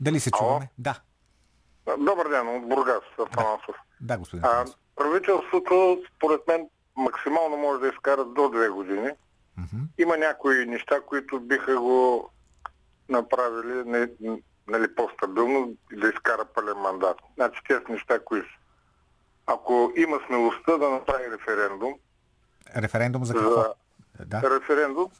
[0.00, 0.68] Дали се чуваме?
[0.78, 1.00] Да.
[1.98, 3.76] Добър ден, от Бургас, Атанасов.
[4.00, 4.64] Да, господин А,
[4.96, 9.10] правителството, според мен, максимално може да изкара до две години.
[9.56, 9.82] Мгм.
[9.98, 12.30] Има някои неща, които биха го
[13.08, 14.08] направили не,
[14.68, 17.16] нали, по-стабилно да изкара пълен мандат.
[17.34, 18.46] Значи тези неща, кои са?
[19.46, 21.94] ако има смелостта да направи референдум,
[22.76, 23.50] Референдум за какво?
[24.18, 24.60] за Да.
[24.60, 25.10] референдум,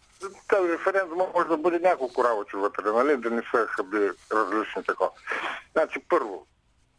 [0.48, 3.16] тази референдум може да бъде няколко работи вътре, нали?
[3.16, 5.10] да не са хаби различни такова.
[5.72, 6.46] Значи първо,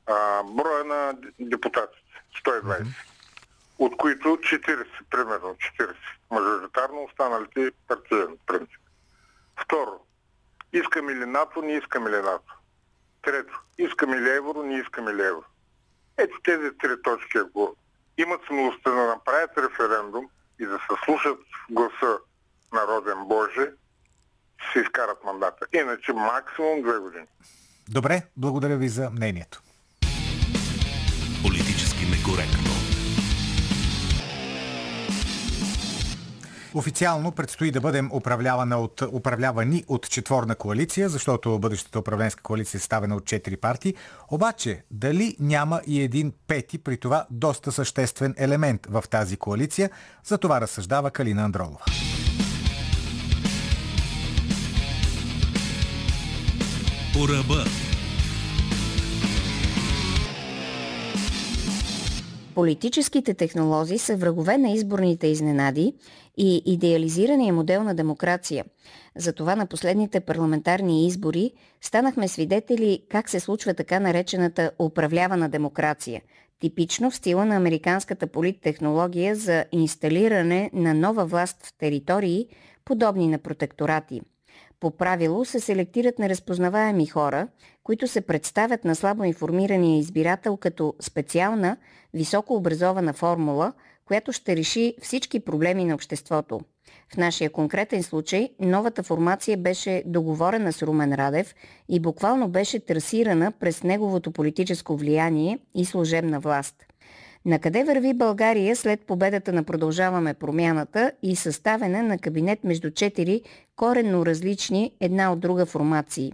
[0.05, 2.03] а, броя на депутатите,
[2.45, 2.85] 120,
[3.79, 5.95] от които 40, примерно 40,
[6.31, 8.81] мажоритарно останалите партиен принцип.
[9.63, 9.99] Второ,
[10.73, 12.53] искаме ли НАТО, не искаме ли НАТО.
[13.21, 15.43] Трето, искаме ли евро, не искаме ли евро.
[16.17, 17.75] Ето тези три точки, ако
[18.17, 21.39] имат смелостта да направят референдум и да се слушат
[21.69, 22.19] гласа
[22.73, 23.71] народен Боже,
[24.73, 25.65] се изкарат мандата.
[25.73, 27.25] Иначе максимум две години.
[27.89, 29.61] Добре, благодаря ви за мнението.
[31.43, 32.69] Политически некоректно.
[36.73, 42.79] Официално предстои да бъдем управлявана от, управлявани от четворна коалиция, защото бъдещата управленска коалиция е
[42.79, 43.95] съставена от четири партии.
[44.31, 49.89] Обаче, дали няма и един пети, при това доста съществен елемент в тази коалиция,
[50.23, 51.79] за това разсъждава Калина Андролова.
[57.19, 57.63] По ръба.
[62.55, 65.93] Политическите технолози са врагове на изборните изненади
[66.37, 68.65] и идеализирания модел на демокрация.
[69.15, 71.51] Затова на последните парламентарни избори
[71.81, 76.21] станахме свидетели как се случва така наречената управлявана демокрация,
[76.59, 82.47] типично в стила на американската политтехнология за инсталиране на нова власт в територии,
[82.85, 84.21] подобни на протекторати.
[84.79, 87.47] По правило се селектират неразпознаваеми хора,
[87.83, 91.77] които се представят на слабо информирания избирател като специална,
[92.13, 93.73] високообразована формула,
[94.05, 96.61] която ще реши всички проблеми на обществото.
[97.13, 101.55] В нашия конкретен случай новата формация беше договорена с Румен Радев
[101.89, 106.88] и буквално беше трасирана през неговото политическо влияние и служебна власт.
[107.45, 113.41] На къде върви България след победата на Продължаваме промяната и съставяне на кабинет между четири
[113.75, 116.33] коренно различни една от друга формации?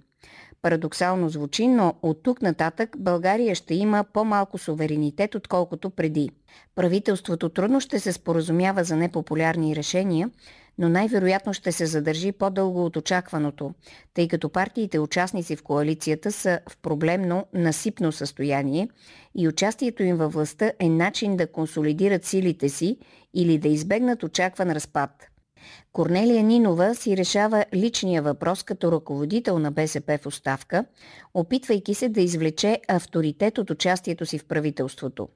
[0.62, 6.30] Парадоксално звучи, но от тук нататък България ще има по-малко суверенитет, отколкото преди.
[6.76, 10.30] Правителството трудно ще се споразумява за непопулярни решения,
[10.78, 13.74] но най-вероятно ще се задържи по-дълго от очакваното,
[14.14, 18.90] тъй като партиите участници в коалицията са в проблемно насипно състояние
[19.36, 22.98] и участието им във властта е начин да консолидират силите си
[23.34, 25.12] или да избегнат очакван разпад.
[25.94, 30.86] Корнелия Нинова си решава личния въпрос като ръководител на БСП в оставка,
[31.34, 35.30] опитвайки се да извлече авторитет от участието си в правителството.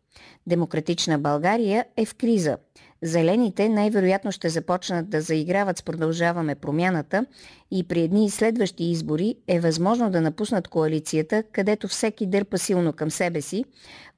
[0.48, 2.58] Демократична България е в криза.
[3.02, 7.26] Зелените най-вероятно ще започнат да заиграват с продължаваме промяната
[7.72, 13.12] и при едни следващи избори е възможно да напуснат коалицията, където всеки дърпа силно към
[13.12, 13.66] себе си,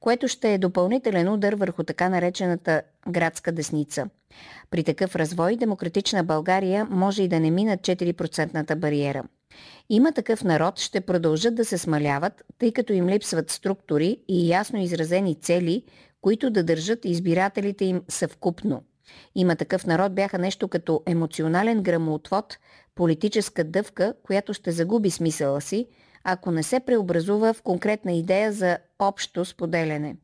[0.00, 4.08] което ще е допълнителен удар върху така наречената градска десница.
[4.70, 9.24] При такъв развой Демократична България може и да не минат 4% бариера.
[9.90, 14.78] Има такъв народ ще продължат да се смаляват, тъй като им липсват структури и ясно
[14.78, 15.84] изразени цели,
[16.22, 18.82] които да държат избирателите им съвкупно.
[19.34, 22.58] Има такъв народ бяха нещо като емоционален грамоотвод,
[22.94, 25.86] политическа дъвка, която ще загуби смисъла си,
[26.24, 30.16] ако не се преобразува в конкретна идея за общо споделяне.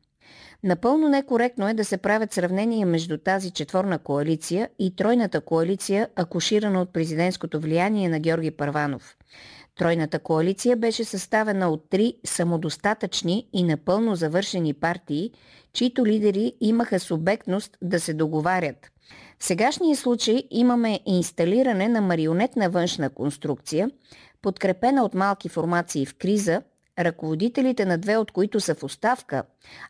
[0.63, 6.81] Напълно некоректно е да се правят сравнения между тази четворна коалиция и тройната коалиция, акуширана
[6.81, 9.15] от президентското влияние на Георги Първанов.
[9.79, 15.31] Тройната коалиция беше съставена от три самодостатъчни и напълно завършени партии,
[15.73, 18.91] чието лидери имаха субектност да се договарят.
[19.39, 23.91] В сегашния случай имаме инсталиране на марионетна външна конструкция,
[24.41, 26.61] подкрепена от малки формации в криза,
[26.99, 29.43] ръководителите на две от които са в оставка,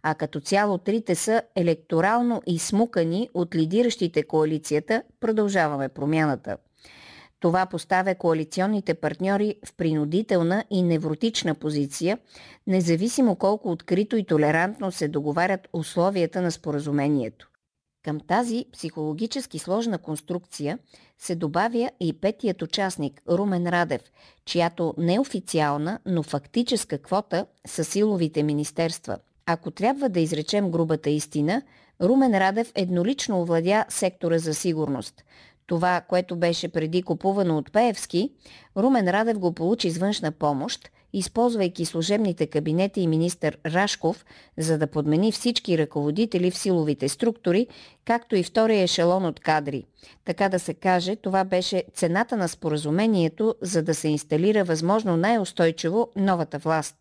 [0.03, 6.57] а като цяло трите са електорално изсмукани от лидиращите коалицията, продължаваме промяната.
[7.39, 12.17] Това поставя коалиционните партньори в принудителна и невротична позиция,
[12.67, 17.49] независимо колко открито и толерантно се договарят условията на споразумението.
[18.03, 20.79] Към тази психологически сложна конструкция
[21.17, 24.01] се добавя и петият участник Румен Радев,
[24.45, 29.17] чиято неофициална, но фактическа квота са силовите министерства.
[29.45, 31.61] Ако трябва да изречем грубата истина,
[32.01, 35.23] Румен Радев еднолично овладя сектора за сигурност.
[35.69, 38.31] Това, което беше преди купувано от Пеевски,
[38.77, 44.25] Румен Радев го получи с външна помощ, използвайки служебните кабинети и министър Рашков,
[44.57, 47.67] за да подмени всички ръководители в силовите структури,
[48.05, 49.83] както и втория ешелон от кадри.
[50.25, 56.09] Така да се каже, това беше цената на споразумението, за да се инсталира възможно най-устойчиво
[56.15, 56.95] новата власт.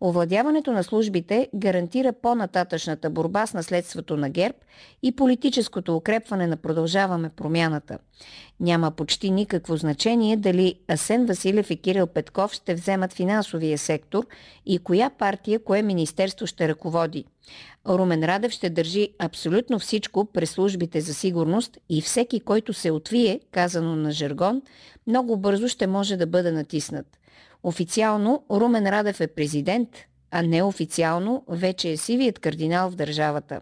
[0.00, 4.58] Овладяването на службите гарантира по-нататъчната борба с наследството на ГЕРБ
[5.02, 7.98] и политическото укрепване на продължаваме промяната.
[8.60, 14.26] Няма почти никакво значение дали Асен Василев и Кирил Петков ще вземат финансовия сектор
[14.66, 17.24] и коя партия, кое министерство ще ръководи.
[17.88, 23.40] Румен Радев ще държи абсолютно всичко през службите за сигурност и всеки, който се отвие,
[23.50, 24.62] казано на жаргон,
[25.06, 27.06] много бързо ще може да бъде натиснат.
[27.62, 29.87] Официално Румен Радев е президент,
[30.30, 33.60] а неофициално вече е сивият кардинал в държавата.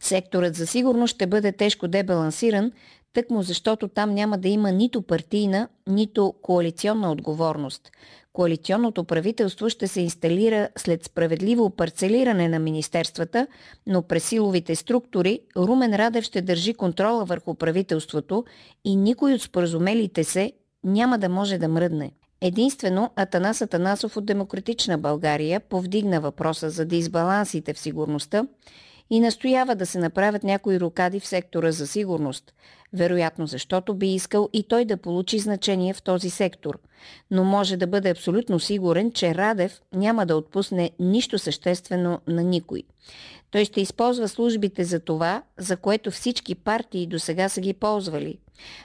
[0.00, 2.72] Секторът за сигурност ще бъде тежко дебалансиран,
[3.12, 7.90] тъкмо защото там няма да има нито партийна, нито коалиционна отговорност.
[8.32, 13.46] Коалиционното правителство ще се инсталира след справедливо парцелиране на министерствата,
[13.86, 18.44] но през силовите структури Румен Радев ще държи контрола върху правителството
[18.84, 20.52] и никой от споразумелите се
[20.84, 22.12] няма да може да мръдне.
[22.40, 28.46] Единствено Атанас Атанасов от Демократична България повдигна въпроса за дисбалансите в сигурността
[29.10, 32.54] и настоява да се направят някои рокади в сектора за сигурност,
[32.92, 36.78] вероятно защото би искал и той да получи значение в този сектор.
[37.30, 42.82] Но може да бъде абсолютно сигурен, че Радев няма да отпусне нищо съществено на никой.
[43.50, 48.38] Той ще използва службите за това, за което всички партии до сега са ги ползвали.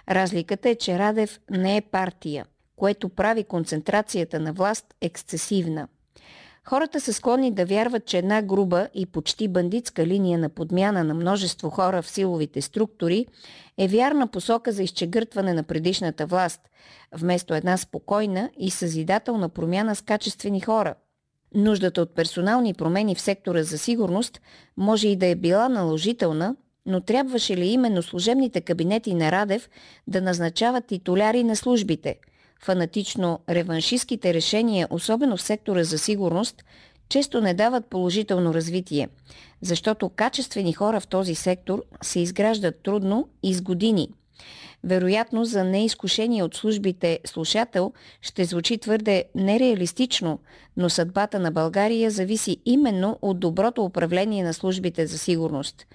[0.10, 2.45] Разликата е, че Радев не е партия
[2.76, 5.88] което прави концентрацията на власт ексцесивна.
[6.65, 11.13] Хората са склонни да вярват, че една груба и почти бандитска линия на подмяна на
[11.13, 13.26] множество хора в силовите структури
[13.78, 16.61] е вярна посока за изчегъртване на предишната власт,
[17.11, 20.95] вместо една спокойна и съзидателна промяна с качествени хора.
[21.55, 24.41] Нуждата от персонални промени в сектора за сигурност
[24.78, 26.55] може и да е била наложителна,
[26.86, 29.69] но трябваше ли именно служебните кабинети на Радев
[30.07, 32.15] да назначават титуляри на службите–
[32.64, 36.64] фанатично реваншистските решения, особено в сектора за сигурност,
[37.09, 39.09] често не дават положително развитие,
[39.61, 44.09] защото качествени хора в този сектор се изграждат трудно и с години–
[44.84, 50.39] вероятно за неизкушение от службите слушател ще звучи твърде нереалистично,
[50.77, 55.86] но съдбата на България зависи именно от доброто управление на службите за сигурност.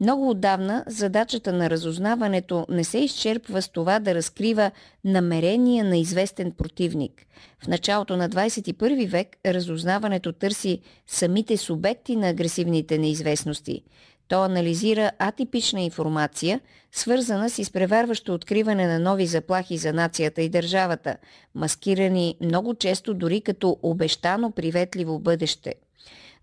[0.00, 4.70] Много отдавна задачата на разузнаването не се изчерпва с това да разкрива
[5.04, 7.26] намерения на известен противник.
[7.64, 13.82] В началото на 21 век разузнаването търси самите субекти на агресивните неизвестности–
[14.28, 16.60] то анализира атипична информация,
[16.92, 21.16] свързана с изпреварващо откриване на нови заплахи за нацията и държавата,
[21.54, 25.74] маскирани много често дори като обещано приветливо бъдеще.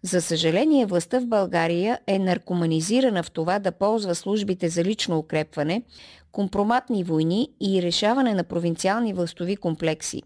[0.02, 5.84] За съжаление, властта в България е наркоманизирана в това да ползва службите за лично укрепване,
[6.32, 10.24] компроматни войни и решаване на провинциални властови комплекси.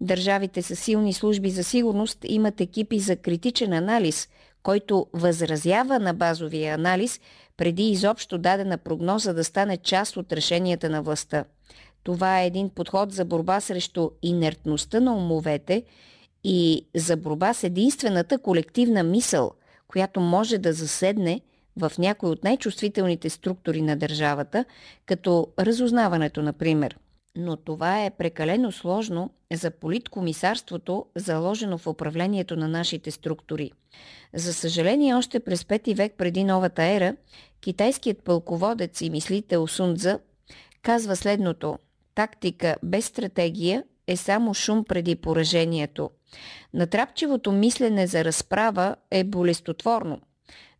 [0.00, 4.28] Държавите с силни служби за сигурност имат екипи за критичен анализ–
[4.68, 7.20] който възразява на базовия анализ
[7.56, 11.44] преди изобщо дадена прогноза да стане част от решенията на властта.
[12.02, 15.82] Това е един подход за борба срещу инертността на умовете
[16.44, 19.52] и за борба с единствената колективна мисъл,
[19.86, 21.40] която може да заседне
[21.76, 24.64] в някои от най-чувствителните структури на държавата,
[25.06, 26.98] като разузнаването, например–
[27.36, 33.72] но това е прекалено сложно за политкомисарството, заложено в управлението на нашите структури.
[34.34, 37.16] За съжаление, още през 5 век преди новата ера,
[37.60, 40.18] китайският пълководец и мислител Сунза
[40.82, 41.78] казва следното
[42.14, 46.10] «Тактика без стратегия е само шум преди поражението.
[46.74, 50.20] Натрапчивото мислене за разправа е болестотворно.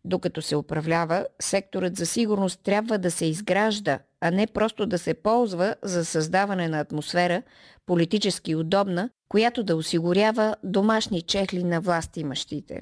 [0.05, 5.13] Докато се управлява, секторът за сигурност трябва да се изгражда, а не просто да се
[5.13, 7.41] ползва за създаване на атмосфера,
[7.85, 12.81] политически удобна, която да осигурява домашни чехли на власт имащите.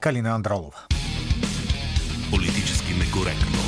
[0.00, 0.86] Калина Андролова.
[2.30, 3.63] Политически некоректно.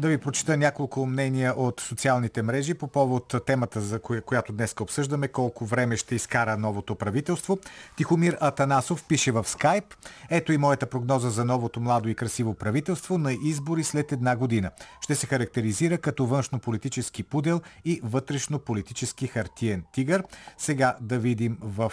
[0.00, 4.74] Да ви прочита няколко мнения от социалните мрежи по повод темата, за коя, която днес
[4.80, 7.58] обсъждаме, колко време ще изкара новото правителство.
[7.96, 9.84] Тихомир Атанасов пише в скайп.
[10.30, 14.70] Ето и моята прогноза за новото младо и красиво правителство на избори след една година.
[15.00, 20.24] Ще се характеризира като външно-политически пудел и вътрешно-политически хартиен тигър.
[20.58, 21.92] Сега да видим в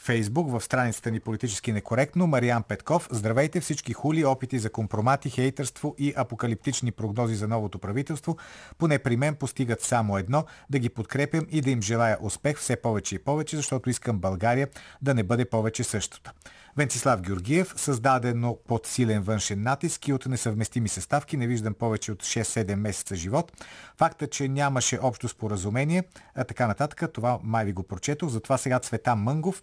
[0.00, 3.08] Фейсбук, в страницата ни политически некоректно, Мариан Петков.
[3.10, 8.36] Здравейте всички хули, опити за компромати, хейтърство и апокалиптични прогнози за новото правителство.
[8.78, 12.76] Поне при мен постигат само едно, да ги подкрепям и да им желая успех все
[12.76, 14.68] повече и повече, защото искам България
[15.02, 16.32] да не бъде повече същата.
[16.78, 22.22] Венцислав Георгиев, създадено под силен външен натиск и от несъвместими съставки, не виждам повече от
[22.22, 23.52] 6-7 месеца живот.
[23.96, 26.04] Факта, че нямаше общо споразумение,
[26.34, 29.62] а така нататък, това май ви го прочетох, затова сега Цвета Мънгов.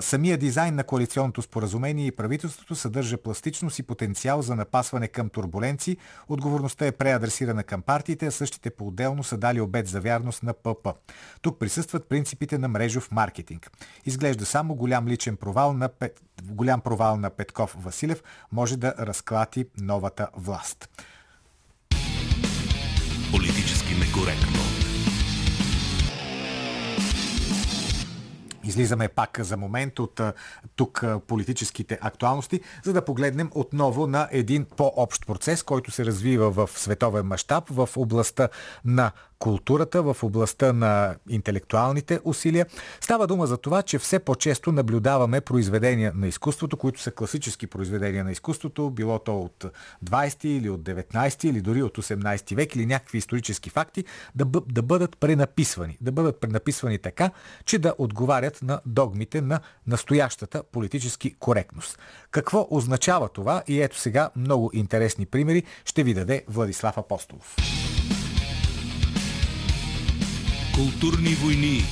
[0.00, 5.96] Самия дизайн на коалиционното споразумение и правителството съдържа пластичност и потенциал за напасване към турбуленции.
[6.28, 10.88] Отговорността е преадресирана към партиите, а същите по-отделно са дали обед за вярност на ПП.
[11.40, 13.70] Тук присъстват принципите на мрежов маркетинг.
[14.04, 15.88] Изглежда само голям личен провал на
[16.52, 18.22] голям провал на Петков Василев
[18.52, 20.88] може да разклати новата власт.
[23.30, 24.62] Политически некоректно.
[28.64, 30.20] Излизаме пак за момент от
[30.76, 36.70] тук политическите актуалности, за да погледнем отново на един по-общ процес, който се развива в
[36.74, 38.48] световен мащаб в областта
[38.84, 39.12] на
[39.42, 42.66] културата, в областта на интелектуалните усилия.
[43.00, 48.24] Става дума за това, че все по-често наблюдаваме произведения на изкуството, които са класически произведения
[48.24, 49.64] на изкуството, било то от
[50.04, 54.60] 20 или от 19 или дори от 18 век или някакви исторически факти, да, бъ,
[54.68, 55.98] да бъдат пренаписвани.
[56.00, 57.30] Да бъдат пренаписвани така,
[57.64, 61.98] че да отговарят на догмите на настоящата политически коректност.
[62.30, 63.62] Какво означава това?
[63.68, 67.56] И ето сега много интересни примери ще ви даде Владислав Апостолов.
[70.76, 71.82] Културни войни.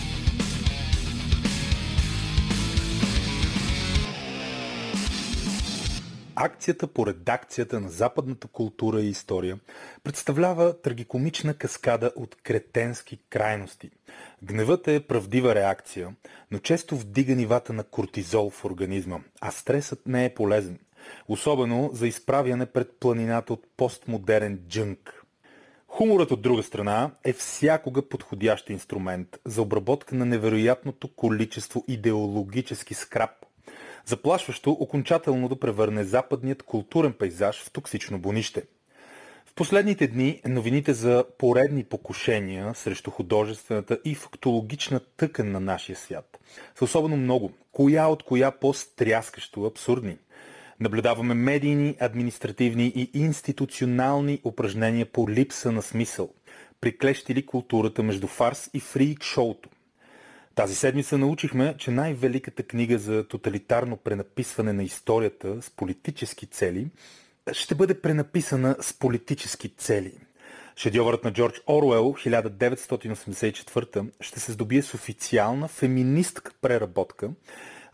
[6.37, 9.59] Акцията по редакцията на западната култура и история
[10.05, 13.91] представлява трагикомична каскада от кретенски крайности.
[14.43, 16.15] Гневът е правдива реакция,
[16.51, 20.79] но често вдига нивата на кортизол в организма, а стресът не е полезен.
[21.29, 25.15] Особено за изправяне пред планината от постмодерен джънк–
[25.93, 33.31] Хуморът от друга страна е всякога подходящ инструмент за обработка на невероятното количество идеологически скраб,
[34.05, 38.63] заплашващо окончателно да превърне западният културен пейзаж в токсично бонище.
[39.47, 46.39] В последните дни новините за поредни покушения срещу художествената и фактологична тъкан на нашия свят
[46.75, 50.17] са особено много, коя от коя по-стряскащо абсурдни–
[50.81, 56.31] Наблюдаваме медийни, административни и институционални упражнения по липса на смисъл,
[56.81, 59.69] приклещили културата между фарс и фрик шоуто.
[60.55, 66.91] Тази седмица научихме, че най-великата книга за тоталитарно пренаписване на историята с политически цели
[67.53, 70.13] ще бъде пренаписана с политически цели.
[70.77, 77.31] Шедьовърът на Джордж Оруел 1984 ще се здобие с официална феминистка преработка,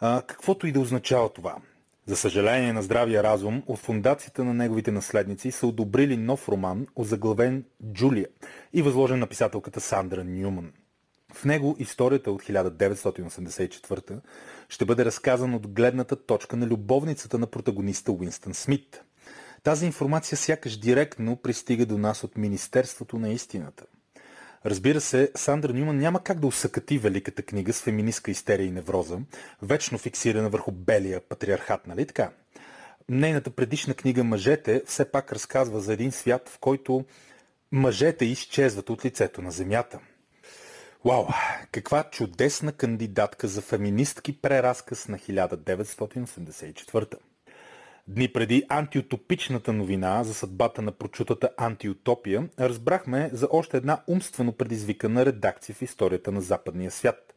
[0.00, 1.56] каквото и да означава това–
[2.06, 7.64] за съжаление на здравия разум, от фундацията на неговите наследници са одобрили нов роман, озаглавен
[7.92, 8.26] Джулия
[8.72, 10.72] и възложен на писателката Сандра Нюман.
[11.34, 14.20] В него историята от 1984
[14.68, 19.02] ще бъде разказана от гледната точка на любовницата на протагониста Уинстън Смит.
[19.62, 23.84] Тази информация сякаш директно пристига до нас от Министерството на истината.
[24.64, 29.18] Разбира се, Сандра Нюман няма как да усъкати великата книга с феминистка истерия и невроза,
[29.62, 32.30] вечно фиксирана върху белия патриархат, нали така?
[33.08, 37.04] Нейната предишна книга Мъжете все пак разказва за един свят, в който
[37.72, 39.98] мъжете изчезват от лицето на земята.
[41.04, 41.26] Вау,
[41.72, 47.14] каква чудесна кандидатка за феминистки преразказ на 1984
[48.08, 55.26] Дни преди антиутопичната новина за съдбата на прочутата антиутопия, разбрахме за още една умствено предизвикана
[55.26, 57.34] редакция в историята на западния свят.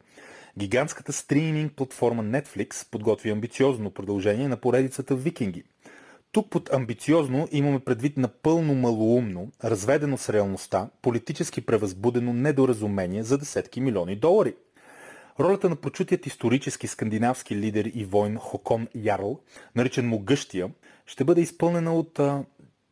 [0.58, 5.62] Гигантската стриминг платформа Netflix подготви амбициозно продължение на поредицата Викинги.
[6.32, 13.80] Тук под амбициозно имаме предвид напълно малоумно, разведено с реалността, политически превъзбудено недоразумение за десетки
[13.80, 14.54] милиони долари–
[15.40, 19.40] Ролята на прочутият исторически скандинавски лидер и войн Хокон Ярл,
[19.76, 20.70] наричан му Гъщия,
[21.06, 22.44] ще бъде изпълнена от а,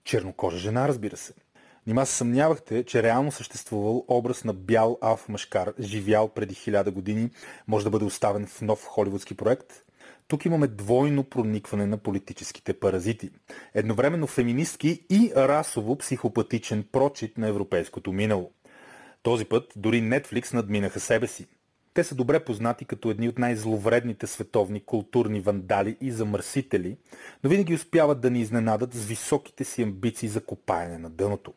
[0.04, 1.32] чернокожа жена, разбира се.
[1.86, 7.30] Нима се съмнявахте, че реално съществувал образ на бял алф мъжкар, живял преди хиляда години,
[7.68, 9.72] може да бъде оставен в нов холивудски проект?
[10.28, 13.30] Тук имаме двойно проникване на политическите паразити.
[13.74, 18.52] Едновременно феминистки и расово психопатичен прочит на европейското минало.
[19.22, 21.46] Този път дори Netflix надминаха себе си–
[21.94, 26.96] те са добре познати като едни от най-зловредните световни културни вандали и замърсители,
[27.44, 31.52] но винаги успяват да ни изненадат с високите си амбиции за копаене на дъното.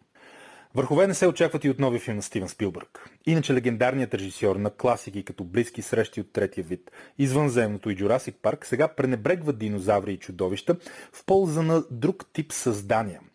[0.75, 3.09] Върхове не се очакват и от нови филм на Стивен Спилбърг.
[3.25, 8.65] Иначе легендарният режисьор на класики като Близки срещи от третия вид, Извънземното и Джурасик парк
[8.65, 10.75] сега пренебрегва динозаври и чудовища
[11.11, 13.19] в полза на друг тип създания–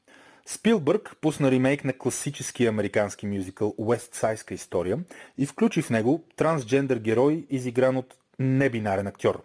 [0.48, 4.98] Спилбърг пусна ремейк на класическия американски мюзикъл Уест Сайска история
[5.38, 9.42] и включи в него трансджендър герой, изигран от небинарен актьор.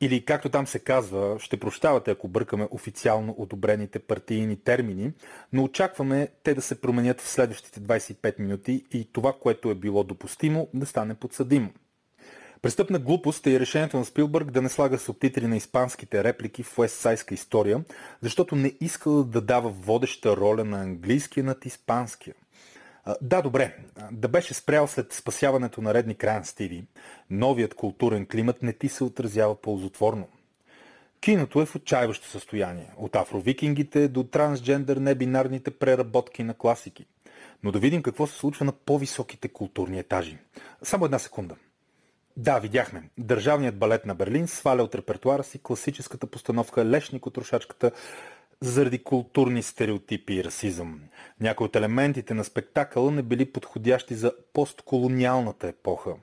[0.00, 5.12] или както там се казва, ще прощавате ако бъркаме официално одобрените партийни термини,
[5.52, 10.04] но очакваме те да се променят в следващите 25 минути и това, което е било
[10.04, 11.70] допустимо, да стане подсъдимо.
[12.64, 16.78] Престъпна глупост е и решението на Спилбърг да не слага субтитри на испанските реплики в
[16.78, 17.84] Уестсайска история,
[18.20, 22.34] защото не искал да дава водеща роля на английския над испанския.
[23.22, 23.76] Да, добре.
[24.12, 26.84] Да беше спрял след спасяването на редни крайан стиви,
[27.30, 30.28] новият културен климат не ти се отразява ползотворно.
[31.20, 37.06] Киното е в отчаиващо състояние, от афровикингите до трансджендър небинарните преработки на класики.
[37.62, 40.38] Но да видим какво се случва на по-високите културни етажи.
[40.82, 41.56] Само една секунда.
[42.36, 43.02] Да, видяхме.
[43.18, 47.90] Държавният балет на Берлин сваля от репертуара си класическата постановка Лешник от рушачката
[48.60, 51.00] заради културни стереотипи и расизъм.
[51.40, 56.14] Някои от елементите на спектакъла не били подходящи за постколониалната епоха.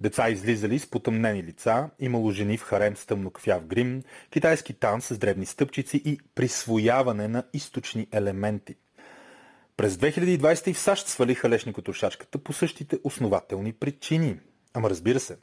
[0.00, 5.18] Деца излизали с потъмнени лица, имало жени в харем с тъмнокафяв грим, китайски танц с
[5.18, 8.76] древни стъпчици и присвояване на източни елементи.
[9.76, 14.36] През 2020 и в САЩ свалиха лешник от ушачката по същите основателни причини.
[14.74, 15.36] Ама разбира се,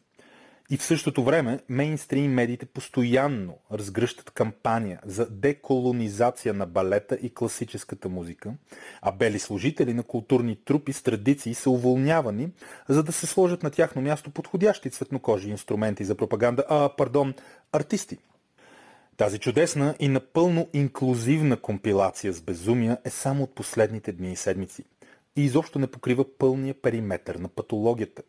[0.69, 8.09] и в същото време мейнстрим медиите постоянно разгръщат кампания за деколонизация на балета и класическата
[8.09, 8.53] музика,
[9.01, 12.49] а бели служители на културни трупи с традиции са уволнявани,
[12.89, 17.33] за да се сложат на тяхно място подходящи цветнокожи инструменти за пропаганда, а, пардон,
[17.71, 18.17] артисти.
[19.17, 24.83] Тази чудесна и напълно инклюзивна компилация с безумия е само от последните дни и седмици
[25.35, 28.21] и изобщо не покрива пълния периметър на патологията,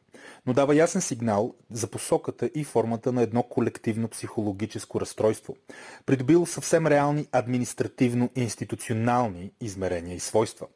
[0.47, 5.57] но дава ясен сигнал за посоката и формата на едно колективно психологическо разстройство,
[6.07, 10.67] придобило съвсем реални административно-институционални измерения и свойства.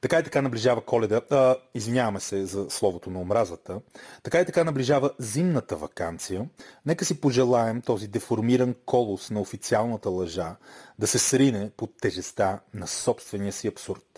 [0.00, 3.80] Така и така наближава коледа, а, извиняваме се за словото на омразата,
[4.22, 6.48] така и така наближава зимната вакансия.
[6.86, 10.56] Нека си пожелаем този деформиран колос на официалната лъжа
[10.98, 14.13] да се срине под тежеста на собствения си абсурд.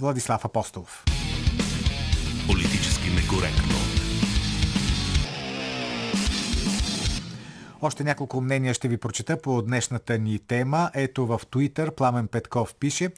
[0.00, 1.04] Владислав Апостолов.
[2.46, 3.74] Политически некоректно.
[7.82, 10.90] Още няколко мнения ще ви прочета по днешната ни тема.
[10.94, 13.10] Ето в Twitter Пламен Петков пише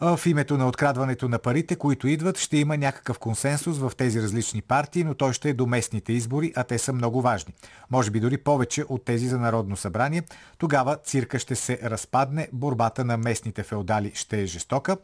[0.00, 4.62] в името на открадването на парите, които идват, ще има някакъв консенсус в тези различни
[4.62, 7.54] партии, но той ще е до местните избори, а те са много важни.
[7.90, 10.22] Може би дори повече от тези за Народно събрание.
[10.58, 14.96] Тогава цирка ще се разпадне, борбата на местните феодали ще е жестока.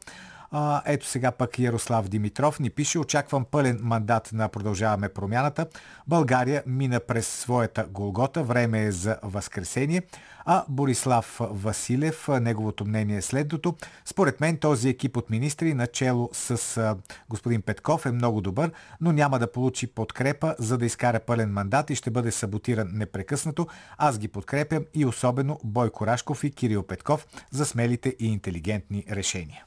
[0.51, 5.67] А, ето сега пък Ярослав Димитров ни пише, очаквам пълен мандат на Продължаваме промяната.
[6.07, 10.03] България мина през своята Голгота, време е за възкресение.
[10.49, 13.75] А Борислав Василев, неговото мнение е следното.
[14.05, 16.97] Според мен този екип от министри, начело с а,
[17.29, 18.71] господин Петков, е много добър,
[19.01, 23.67] но няма да получи подкрепа, за да изкара пълен мандат и ще бъде саботиран непрекъснато.
[23.99, 29.65] Аз ги подкрепям и особено Бойко Рашков и Кирил Петков за смелите и интелигентни решения.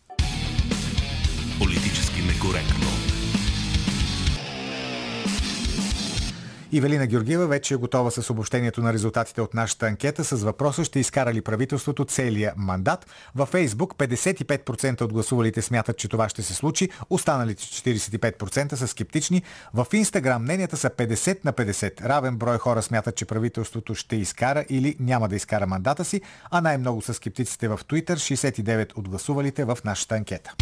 [1.59, 2.87] Политически некоректно.
[6.71, 10.99] Ивелина Георгиева вече е готова с обобщението на резултатите от нашата анкета с въпроса ще
[10.99, 13.05] изкара ли правителството целия мандат.
[13.35, 19.43] Във Фейсбук 55% от гласувалите смятат, че това ще се случи, останалите 45% са скептични.
[19.73, 22.01] В Инстаграм мненията са 50 на 50.
[22.01, 26.61] Равен брой хора смятат, че правителството ще изкара или няма да изкара мандата си, а
[26.61, 30.53] най-много са скептиците в Twitter, 69 от гласувалите в нашата анкета.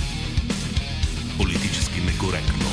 [1.38, 2.66] Политически некоректно.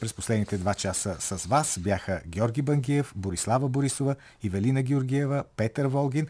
[0.00, 6.26] През последните два часа с вас бяха Георги Бангиев, Борислава Борисова, Ивелина Георгиева, Петър Волгин.